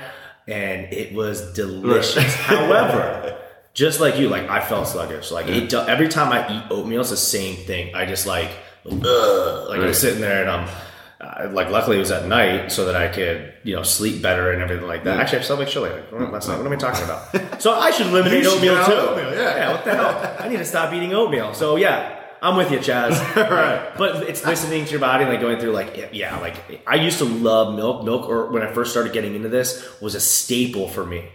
[0.49, 2.35] and it was delicious.
[2.35, 3.41] However,
[3.77, 5.29] just like you, like I felt sluggish.
[5.31, 7.93] Like it, do- every time I eat oatmeal, it's the same thing.
[7.93, 8.49] I just like,
[8.85, 10.69] ugh, like I'm sitting there and I'm.
[11.19, 14.51] Uh, like luckily it was at night so that I could you know sleep better
[14.51, 15.15] and everything like that.
[15.15, 15.21] Yeah.
[15.21, 16.57] Actually, I slept like shit like what, last night.
[16.57, 17.61] What am I talking about?
[17.61, 18.93] so I should eliminate should oatmeal too.
[18.93, 19.55] oatmeal, yeah.
[19.55, 19.71] yeah.
[19.71, 20.35] What the hell?
[20.39, 21.55] I need to stop eating oatmeal.
[21.55, 23.17] So yeah, I'm with you, Chaz.
[23.49, 23.97] Right.
[23.97, 27.25] But it's listening to your body, like going through, like yeah, like I used to
[27.25, 28.05] love milk.
[28.05, 31.29] Milk, or when I first started getting into this, was a staple for me.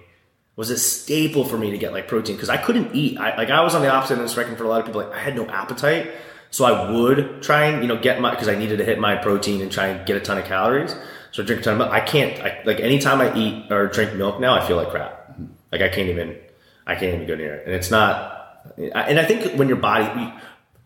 [0.57, 3.19] Was a staple for me to get like protein because I couldn't eat.
[3.19, 4.87] I like I was on the opposite end of the spectrum for a lot of
[4.87, 5.03] people.
[5.03, 6.11] Like I had no appetite,
[6.51, 9.17] so I would try and you know get my because I needed to hit my
[9.17, 10.95] protein and try and get a ton of calories.
[11.31, 11.91] So I drink a ton of milk.
[11.93, 15.39] I can't I, like anytime I eat or drink milk now, I feel like crap.
[15.71, 16.39] Like I can't even
[16.87, 18.39] I can't even go near it, and it's not.
[18.77, 20.33] And I think when your body,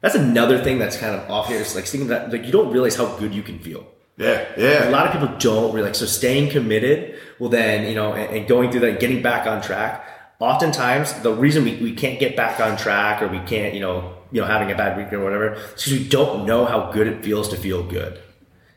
[0.01, 1.61] that's another thing that's kind of off here.
[1.61, 3.87] Is like thinking that like you don't realize how good you can feel.
[4.17, 4.89] Yeah, yeah.
[4.89, 7.19] A lot of people don't really like so staying committed.
[7.39, 10.13] Well, then you know, and, and going through that, getting back on track.
[10.39, 14.19] Oftentimes, the reason we, we can't get back on track or we can't, you know,
[14.31, 17.07] you know, having a bad week or whatever, is because we don't know how good
[17.07, 18.21] it feels to feel good.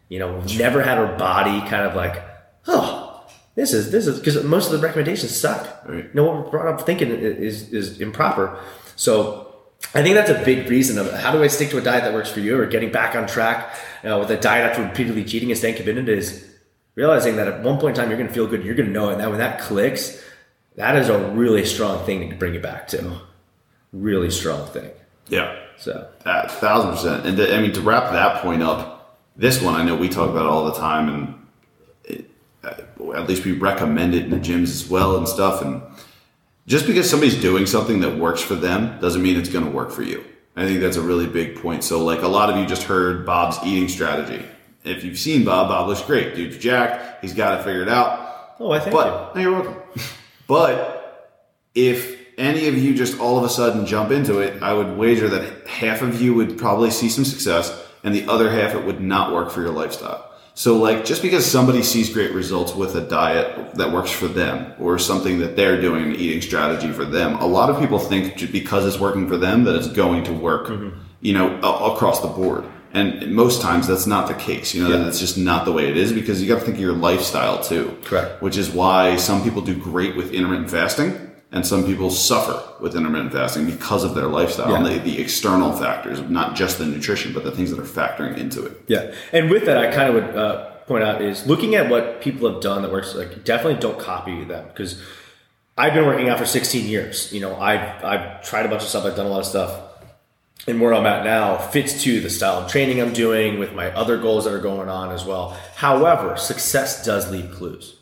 [0.08, 2.24] You know, we've never had our body kind of like,
[2.68, 5.84] oh, this is this is because most of the recommendations suck.
[5.86, 6.06] Right.
[6.06, 8.58] You know what we're brought up thinking is is improper.
[8.96, 9.49] So
[9.94, 12.14] I think that's a big reason of how do I stick to a diet that
[12.14, 15.24] works for you or getting back on track you know, with a diet after repeatedly
[15.24, 16.46] cheating and staying committed is
[16.96, 18.94] realizing that at one point in time you're going to feel good, you're going to
[18.94, 19.14] know it.
[19.14, 20.22] And then when that clicks,
[20.76, 23.22] that is a really strong thing to bring you back to.
[23.92, 24.92] Really strong thing.
[25.28, 25.58] Yeah.
[25.78, 27.26] So A thousand percent.
[27.26, 30.30] And to, I mean, to wrap that point up, this one I know we talk
[30.30, 31.48] about it all the time, and
[32.04, 32.30] it,
[32.64, 35.62] uh, at least we recommend it in the gyms as well and stuff.
[35.62, 35.82] And
[36.70, 39.92] just because somebody's doing something that works for them doesn't mean it's going to work
[39.92, 40.24] for you.
[40.56, 41.84] I think that's a really big point.
[41.84, 44.46] So, like a lot of you just heard Bob's eating strategy.
[44.84, 46.36] If you've seen Bob, Bob looks great.
[46.36, 47.22] Dude's jacked.
[47.22, 48.56] He's got it figured out.
[48.60, 49.76] Oh, I thank but, No, you're welcome.
[50.48, 51.42] but
[51.74, 55.28] if any of you just all of a sudden jump into it, I would wager
[55.30, 59.02] that half of you would probably see some success and the other half it would
[59.02, 60.29] not work for your lifestyle.
[60.60, 64.74] So like just because somebody sees great results with a diet that works for them
[64.78, 68.52] or something that they're doing an eating strategy for them, a lot of people think
[68.52, 71.00] because it's working for them that it's going to work, mm-hmm.
[71.22, 72.66] you know, across the board.
[72.94, 74.76] And most times that's not the case.
[74.76, 75.04] You know, Yeah.
[75.06, 77.64] that's just not the way it is because you got to think of your lifestyle
[77.64, 77.98] too.
[78.04, 78.42] Correct.
[78.42, 82.96] Which is why some people do great with intermittent fasting and some people suffer with
[82.96, 87.34] intermittent fasting because of their lifestyle and the, the external factors, not just the nutrition,
[87.34, 88.84] but the things that are factoring into it.
[88.88, 92.22] Yeah, and with that, I kind of would uh, point out is looking at what
[92.22, 93.16] people have done that works.
[93.16, 95.02] Like, definitely don't copy them because
[95.78, 97.32] I've been working out for 16 years.
[97.32, 99.06] You know, I've I've tried a bunch of stuff.
[99.06, 99.82] I've done a lot of stuff,
[100.68, 103.90] and where I'm at now fits to the style of training I'm doing with my
[103.94, 105.58] other goals that are going on as well.
[105.76, 107.96] However, success does leave clues.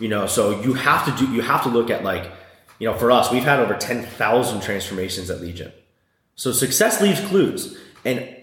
[0.00, 1.32] You know, so you have to do.
[1.32, 2.30] You have to look at like,
[2.78, 5.72] you know, for us, we've had over 10,000 transformations at Legion.
[6.36, 7.78] So success leaves clues.
[8.04, 8.36] And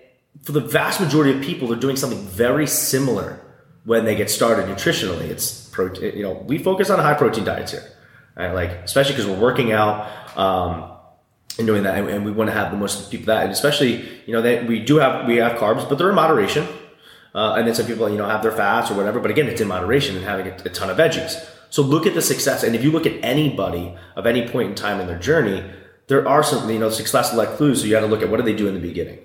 [0.43, 3.39] for the vast majority of people, they're doing something very similar
[3.83, 5.29] when they get started nutritionally.
[5.29, 7.83] It's protein, you know, we focus on high protein diets here,
[8.35, 8.53] right?
[8.53, 10.87] Like, especially because we're working out, um,
[11.57, 14.33] and doing that, and, we want to have the most people that, and especially, you
[14.33, 16.65] know, that we do have, we have carbs, but they're in moderation.
[17.35, 19.61] Uh, and then some people, you know, have their fats or whatever, but again, it's
[19.61, 21.33] in moderation and having a, a ton of veggies.
[21.71, 22.63] So look at the success.
[22.63, 25.63] And if you look at anybody of any point in time in their journey,
[26.07, 27.79] there are some, you know, success like clues.
[27.79, 29.19] So you got to look at what do they do in the beginning?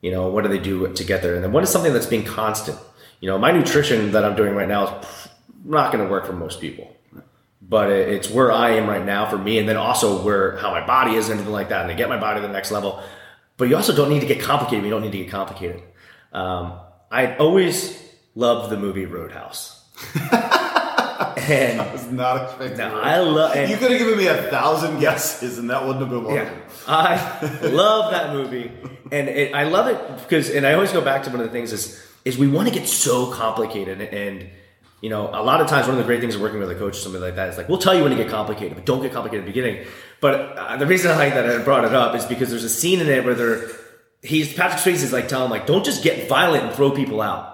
[0.00, 1.34] You know, what do they do to get there?
[1.34, 2.78] And then what is something that's being constant?
[3.18, 5.28] You know, my nutrition that I'm doing right now is
[5.64, 6.96] not going to work for most people,
[7.60, 9.58] but it's where I am right now for me.
[9.58, 11.80] And then also where, how my body is and everything like that.
[11.80, 13.02] And to get my body to the next level.
[13.56, 14.84] But you also don't need to get complicated.
[14.84, 15.82] You don't need to get complicated.
[16.32, 16.78] Um,
[17.10, 18.00] I always
[18.36, 19.84] loved the movie Roadhouse.
[21.36, 23.04] and I was not expecting No, that.
[23.04, 26.24] I love- You could have given me a thousand guesses, and that wouldn't have been
[26.24, 26.34] one.
[26.34, 26.50] Yeah,
[26.88, 28.70] I love that movie,
[29.12, 31.52] and it, I love it because, and I always go back to one of the
[31.52, 34.48] things is is we want to get so complicated, and
[35.00, 36.74] you know, a lot of times one of the great things of working with a
[36.74, 38.84] coach or something like that is like we'll tell you when to get complicated, but
[38.86, 39.86] don't get complicated at the beginning.
[40.20, 42.68] But uh, the reason I like that I brought it up is because there's a
[42.68, 43.68] scene in it where they're
[44.22, 47.49] he's Patrick Swayze is like telling like don't just get violent and throw people out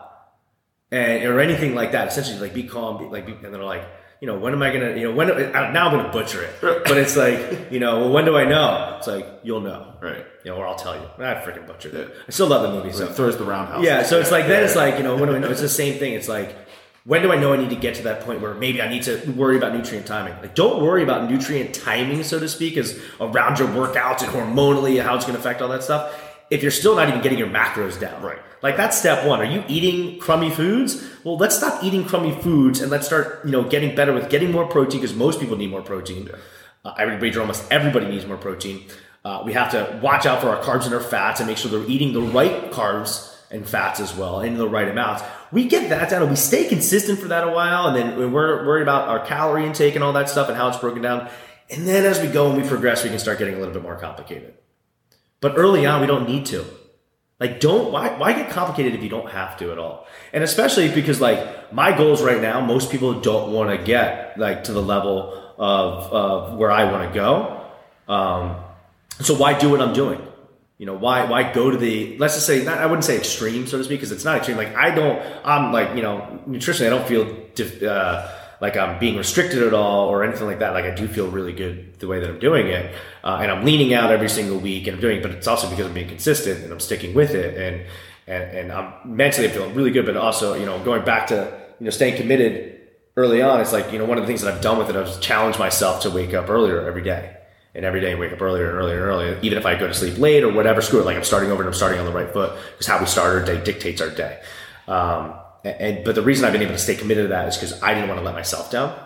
[0.91, 2.09] and or anything like that.
[2.09, 3.87] Essentially, like be calm, be, like, be, and they're like,
[4.21, 6.55] you know, when am I gonna, you know, when uh, now I'm gonna butcher it,
[6.61, 8.95] but it's like, you know, well, when do I know?
[8.99, 10.25] It's like you'll know, Right.
[10.45, 11.07] You know, or I'll tell you.
[11.19, 12.15] I freaking butchered it.
[12.27, 13.85] I still love the movie, So throws the roundhouse.
[13.85, 14.05] yeah.
[14.05, 15.51] So it's like then it's like you know, when do I know?
[15.51, 16.13] It's the same thing.
[16.15, 16.57] It's like.
[17.05, 19.05] When do I know I need to get to that point where maybe I need
[19.05, 20.35] to worry about nutrient timing?
[20.41, 25.01] Like, don't worry about nutrient timing, so to speak, as around your workouts and hormonally
[25.01, 26.21] how it's going to affect all that stuff.
[26.51, 28.41] If you're still not even getting your macros down, Right.
[28.67, 29.41] Like that's step one.
[29.41, 31.09] Are you eating crummy foods?
[31.23, 34.51] Well, let's stop eating crummy foods and let's start, you know, getting better with getting
[34.51, 36.29] more protein because most people need more protein.
[36.85, 38.85] Uh, everybody, almost everybody needs more protein.
[39.25, 41.71] Uh, we have to watch out for our carbs and our fats and make sure
[41.71, 45.23] they're eating the right carbs and fats as well in the right amounts.
[45.53, 48.33] We get that down and we stay consistent for that a while, and then we're
[48.33, 51.29] worried about our calorie intake and all that stuff and how it's broken down.
[51.71, 53.83] And then as we go and we progress, we can start getting a little bit
[53.83, 54.55] more complicated.
[55.41, 56.65] But early on, we don't need to.
[57.39, 60.07] Like, don't why why get complicated if you don't have to at all?
[60.33, 64.65] And especially because like my goals right now, most people don't want to get like
[64.65, 67.63] to the level of, of where I want to go.
[68.09, 68.57] Um,
[69.21, 70.21] so why do what I'm doing?
[70.79, 73.67] You know, why why go to the let's just say not, I wouldn't say extreme
[73.67, 74.57] so to speak because it's not extreme.
[74.57, 79.17] Like I don't I'm like you know nutritionally I don't feel uh, like I'm being
[79.17, 80.73] restricted at all or anything like that.
[80.73, 83.65] Like I do feel really good the way that I'm doing it, uh, and I'm
[83.65, 85.19] leaning out every single week and I'm doing.
[85.19, 87.87] it, But it's also because I'm being consistent and I'm sticking with it, and
[88.27, 90.07] and and I'm mentally I'm feeling really good.
[90.07, 92.81] But also you know going back to you know staying committed
[93.17, 93.61] early on.
[93.61, 94.97] It's like you know one of the things that I've done with it.
[94.97, 97.33] I've challenged myself to wake up earlier every day.
[97.75, 99.87] And every day I wake up earlier and earlier and earlier, even if I go
[99.87, 101.05] to sleep late or whatever, screw it.
[101.05, 103.37] Like I'm starting over and I'm starting on the right foot because how we start
[103.37, 104.41] our day dictates our day.
[104.89, 105.35] Um,
[105.65, 107.95] and, but the reason I've been able to stay committed to that is because I
[107.95, 108.99] didn't want to let myself down.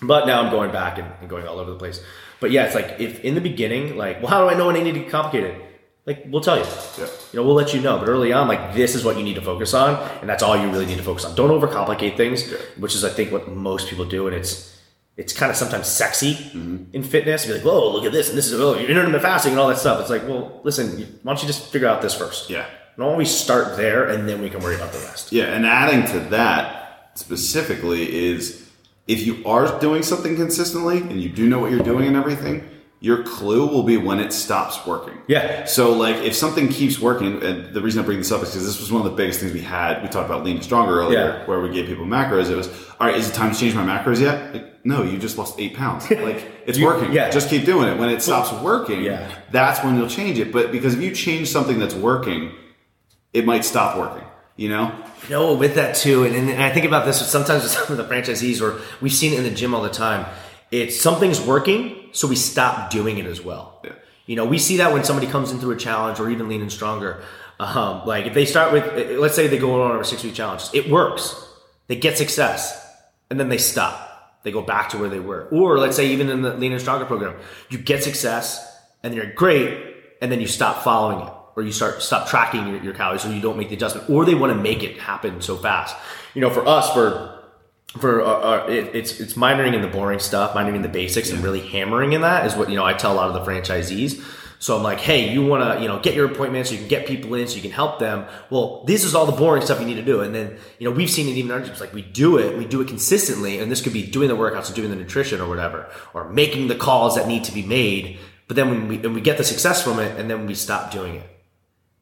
[0.00, 2.02] But now I'm going back and, and, going all over the place.
[2.40, 4.76] But yeah, it's like if in the beginning, like, well, how do I know when
[4.76, 5.60] I need to get complicated?
[6.04, 6.64] Like, we'll tell you.
[6.98, 7.06] Yeah.
[7.32, 7.98] You know, we'll let you know.
[7.98, 10.56] But early on, like, this is what you need to focus on, and that's all
[10.56, 11.36] you really need to focus on.
[11.36, 12.58] Don't overcomplicate things, Yeah.
[12.78, 14.72] which is, I think, what most people do, and it's
[15.16, 16.84] it's kind of sometimes sexy mm-hmm.
[16.92, 17.46] in fitness.
[17.46, 19.68] Be like, whoa, look at this, and this is oh, you're intermittent fasting and all
[19.68, 20.00] that stuff.
[20.00, 20.88] It's like, well, listen,
[21.22, 22.50] why don't you just figure out this first?
[22.50, 22.66] Yeah.
[22.96, 25.32] Don't always start there, and then we can worry about the rest.
[25.32, 28.68] Yeah, and adding to that specifically is
[29.08, 32.68] if you are doing something consistently and you do know what you're doing and everything,
[33.00, 35.14] your clue will be when it stops working.
[35.26, 35.64] Yeah.
[35.64, 38.64] So, like, if something keeps working, and the reason I bring this up is because
[38.64, 40.00] this was one of the biggest things we had.
[40.02, 41.46] We talked about lean and stronger earlier, Yeah.
[41.46, 42.48] where we gave people macros.
[42.48, 42.68] It was,
[43.00, 44.54] all right, is it time to change my macros yet?
[44.54, 46.08] Like, no, you just lost eight pounds.
[46.10, 47.12] Like, it's You- working.
[47.12, 47.28] yeah.
[47.30, 47.98] Just keep doing it.
[47.98, 49.28] When it stops working, Yeah.
[49.50, 50.52] that's when you'll change it.
[50.52, 52.52] But because if you change something that's working,
[53.32, 54.26] it might stop working.
[54.56, 55.04] You know?
[55.24, 57.96] You know, with that too, and, and I think about this sometimes with some of
[57.96, 60.26] the franchisees, or we've seen it in the gym all the time.
[60.70, 63.80] It's something's working, so we stop doing it as well.
[63.84, 63.92] Yeah.
[64.26, 66.62] You know, we see that when somebody comes in through a challenge or even lean
[66.62, 67.22] and stronger.
[67.58, 70.64] Um, like if they start with, let's say they go on a six week challenge,
[70.72, 71.34] it works.
[71.88, 72.86] They get success,
[73.30, 74.40] and then they stop.
[74.42, 75.48] They go back to where they were.
[75.50, 77.36] Or let's say even in the lean and stronger program,
[77.68, 78.66] you get success,
[79.02, 82.82] and you're great, and then you stop following it, or you start stop tracking your,
[82.82, 85.40] your calories, or you don't make the adjustment, or they want to make it happen
[85.40, 85.96] so fast.
[86.34, 87.42] You know, for us, for
[87.98, 91.30] for uh, uh, it, it's it's minoring in the boring stuff, minoring in the basics,
[91.30, 92.84] and really hammering in that is what you know.
[92.84, 94.24] I tell a lot of the franchisees.
[94.58, 96.88] So I'm like, hey, you want to you know get your appointments, so you can
[96.88, 98.26] get people in, so you can help them.
[98.48, 100.94] Well, this is all the boring stuff you need to do, and then you know
[100.94, 101.80] we've seen it even in our gyms.
[101.80, 104.70] Like we do it, we do it consistently, and this could be doing the workouts,
[104.70, 108.18] or doing the nutrition, or whatever, or making the calls that need to be made.
[108.46, 110.92] But then when we and we get the success from it, and then we stop
[110.92, 111.31] doing it,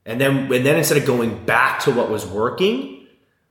[0.06, 3.06] and then and then instead of going back to what was working,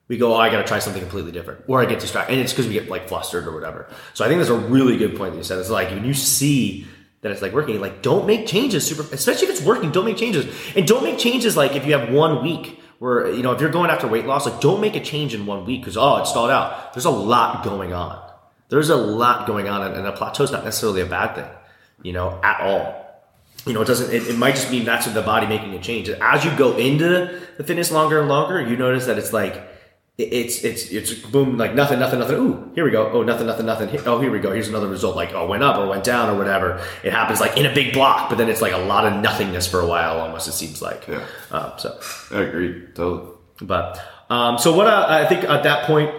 [0.08, 2.42] we go, oh, I got to try something completely different, or I get distracted, and
[2.42, 3.88] it's because we get like flustered or whatever.
[4.14, 5.60] So I think that's a really good point that you said.
[5.60, 6.88] It's like when you see
[7.22, 9.92] that it's like working, like don't make changes, super, especially if it's working.
[9.92, 13.44] Don't make changes, and don't make changes like if you have one week where you
[13.44, 15.82] know if you're going after weight loss, like don't make a change in one week
[15.82, 16.94] because oh, it stalled out.
[16.94, 18.20] There's a lot going on.
[18.70, 21.50] There's a lot going on, and a plateau is not necessarily a bad thing,
[22.02, 23.09] you know, at all
[23.66, 26.10] you know, it doesn't, it, it might just mean that's the body making a change.
[26.10, 29.54] As you go into the fitness longer and longer, you notice that it's like,
[30.18, 32.36] it- it's, it's, it's boom, like nothing, nothing, nothing.
[32.38, 33.10] Ooh, here we go.
[33.12, 33.90] Oh, nothing, nothing, nothing.
[33.90, 34.52] Here- Oh, here we go.
[34.52, 35.16] Here's another result.
[35.16, 36.82] Like, oh, went up or went down or whatever.
[37.04, 39.68] It happens like in a big block, but then it's like a lot of nothingness
[39.68, 41.08] for a while almost, it seems like.
[41.08, 41.24] Yeah.
[41.52, 42.00] Um, so,
[42.32, 42.86] I agree.
[42.96, 43.32] Totally.
[43.62, 44.00] but,
[44.30, 46.14] um, so what I, I think at that point,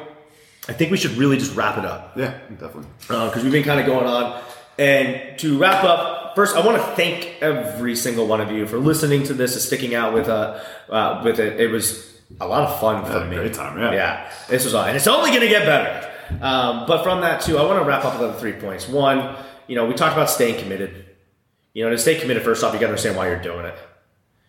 [0.68, 2.86] I think we should really just wrap it up Yeah, definitely.
[3.08, 4.40] because we've been kind of going on.
[4.78, 8.78] And to wrap up, first I want to thank every single one of you for
[8.78, 11.60] listening to this and sticking out with uh, uh with it.
[11.60, 13.36] It was a lot of fun for me.
[13.36, 13.92] great time, yeah.
[13.92, 14.32] yeah.
[14.48, 16.08] This was all, and it's only going to get better.
[16.40, 18.88] Um, but from that too, I want to wrap up with the three points.
[18.88, 21.06] One, you know, we talked about staying committed.
[21.72, 23.76] You know, to stay committed, first off, you got to understand why you're doing it.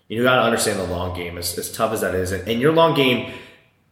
[0.08, 2.60] You got to understand the long game, as, as tough as that is, and, and
[2.60, 3.34] your long game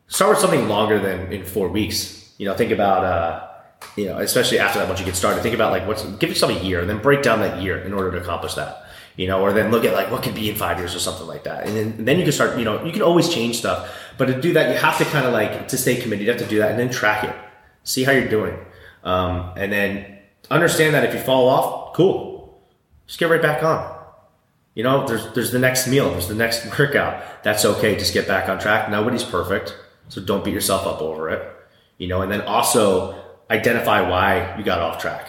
[0.07, 2.33] start with something longer than in four weeks.
[2.37, 3.48] You know, think about, uh,
[3.95, 6.51] you know, especially after that, once you get started, think about like what's, give yourself
[6.51, 8.85] a year and then break down that year in order to accomplish that.
[9.15, 11.27] You know, or then look at like what could be in five years or something
[11.27, 11.67] like that.
[11.67, 14.25] And then, and then you can start, you know, you can always change stuff, but
[14.25, 16.47] to do that, you have to kind of like, to stay committed, you have to
[16.47, 17.35] do that and then track it,
[17.83, 18.57] see how you're doing.
[19.03, 20.19] Um, and then
[20.49, 22.61] understand that if you fall off, cool,
[23.07, 23.97] just get right back on.
[24.75, 27.43] You know, there's there's the next meal, there's the next workout.
[27.43, 27.97] That's okay.
[27.97, 28.89] Just get back on track.
[28.89, 29.75] Nobody's perfect,
[30.07, 31.53] so don't beat yourself up over it.
[31.97, 35.27] You know, and then also identify why you got off track,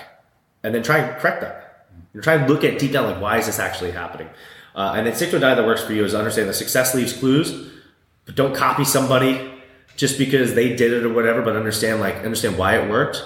[0.62, 1.86] and then try and correct that.
[2.12, 4.28] You know, try and look at deep down, like why is this actually happening?
[4.74, 6.94] Uh, and then stick to a diet that works for you is understand that success
[6.94, 7.70] leaves clues,
[8.24, 9.52] but don't copy somebody
[9.96, 11.42] just because they did it or whatever.
[11.42, 13.22] But understand like understand why it worked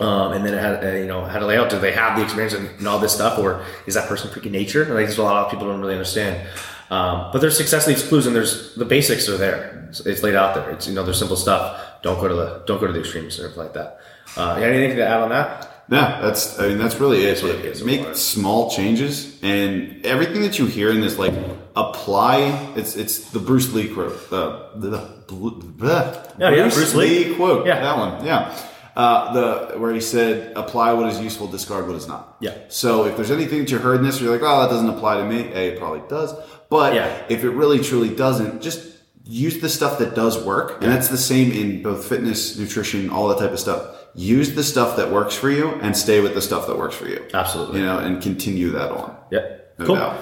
[0.00, 1.70] um, and then it had, uh, you know, how to lay out.
[1.70, 4.50] Do they have the experience and, and all this stuff, or is that person freaking
[4.50, 4.84] nature?
[4.84, 6.46] Like, there's a lot of people don't really understand.
[6.90, 9.86] Um, but there's success leaves clues, and there's the basics are there.
[9.88, 10.70] It's, it's laid out there.
[10.70, 11.82] It's you know, there's simple stuff.
[12.06, 13.98] Don't go to the don't go to the extremes or like that.
[14.36, 15.84] Uh, you got anything to add on that?
[15.88, 16.58] Yeah, that's.
[16.58, 17.42] I mean, that's really it.
[17.42, 17.82] what it is.
[17.82, 21.34] Make small changes, and everything that you hear in this, like
[21.74, 22.72] apply.
[22.76, 24.12] It's it's the Bruce Lee quote.
[24.32, 24.90] Uh, the,
[25.26, 27.34] the, Yeah, yeah, Bruce Lee.
[27.34, 27.66] quote.
[27.66, 27.80] Yeah.
[27.80, 28.24] that one.
[28.24, 28.56] Yeah.
[28.94, 32.54] Uh, the where he said, "Apply what is useful, discard what is not." Yeah.
[32.68, 35.18] So if there's anything that you heard in this, you're like, "Oh, that doesn't apply
[35.18, 36.34] to me." A, it probably does.
[36.70, 37.22] But Yeah.
[37.28, 38.95] if it really truly doesn't, just
[39.26, 43.28] use the stuff that does work, and that's the same in both fitness, nutrition, all
[43.28, 43.96] that type of stuff.
[44.14, 47.08] Use the stuff that works for you, and stay with the stuff that works for
[47.08, 47.26] you.
[47.34, 47.80] Absolutely.
[47.80, 49.16] You know, and continue that on.
[49.30, 49.56] Yeah.
[49.78, 49.96] No cool.
[49.96, 50.20] doubt.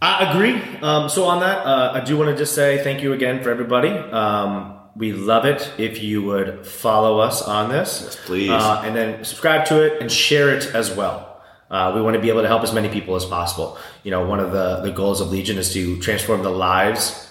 [0.00, 0.60] I agree.
[0.82, 3.50] Um, so on that, uh, I do want to just say thank you again for
[3.50, 3.88] everybody.
[3.88, 8.02] Um, we love it if you would follow us on this.
[8.04, 8.50] Yes, please.
[8.50, 11.42] Uh, and then subscribe to it and share it as well.
[11.70, 13.78] Uh, we want to be able to help as many people as possible.
[14.04, 17.23] You know, one of the, the goals of Legion is to transform the lives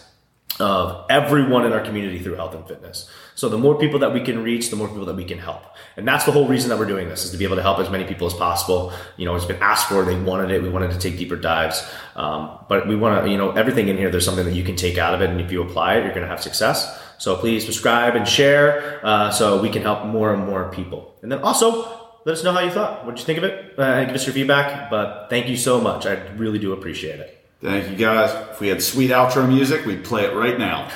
[0.59, 3.09] of everyone in our community through health and fitness.
[3.35, 5.63] So the more people that we can reach, the more people that we can help.
[5.97, 7.79] And that's the whole reason that we're doing this is to be able to help
[7.79, 8.93] as many people as possible.
[9.17, 11.83] You know, it's been asked for, they wanted it, we wanted to take deeper dives.
[12.15, 14.75] Um, but we want to, you know, everything in here, there's something that you can
[14.75, 15.29] take out of it.
[15.31, 17.01] And if you apply it, you're going to have success.
[17.17, 21.15] So please subscribe and share uh, so we can help more and more people.
[21.23, 23.05] And then also, let us know how you thought.
[23.05, 23.77] What did you think of it?
[23.77, 24.89] Uh, give us your feedback.
[24.89, 26.05] But thank you so much.
[26.05, 27.42] I really do appreciate it.
[27.63, 28.29] Thank you guys.
[28.51, 30.91] If we had sweet outro music, we'd play it right now.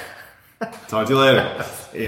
[0.90, 1.66] Talk to you later.
[1.94, 2.04] Yeah.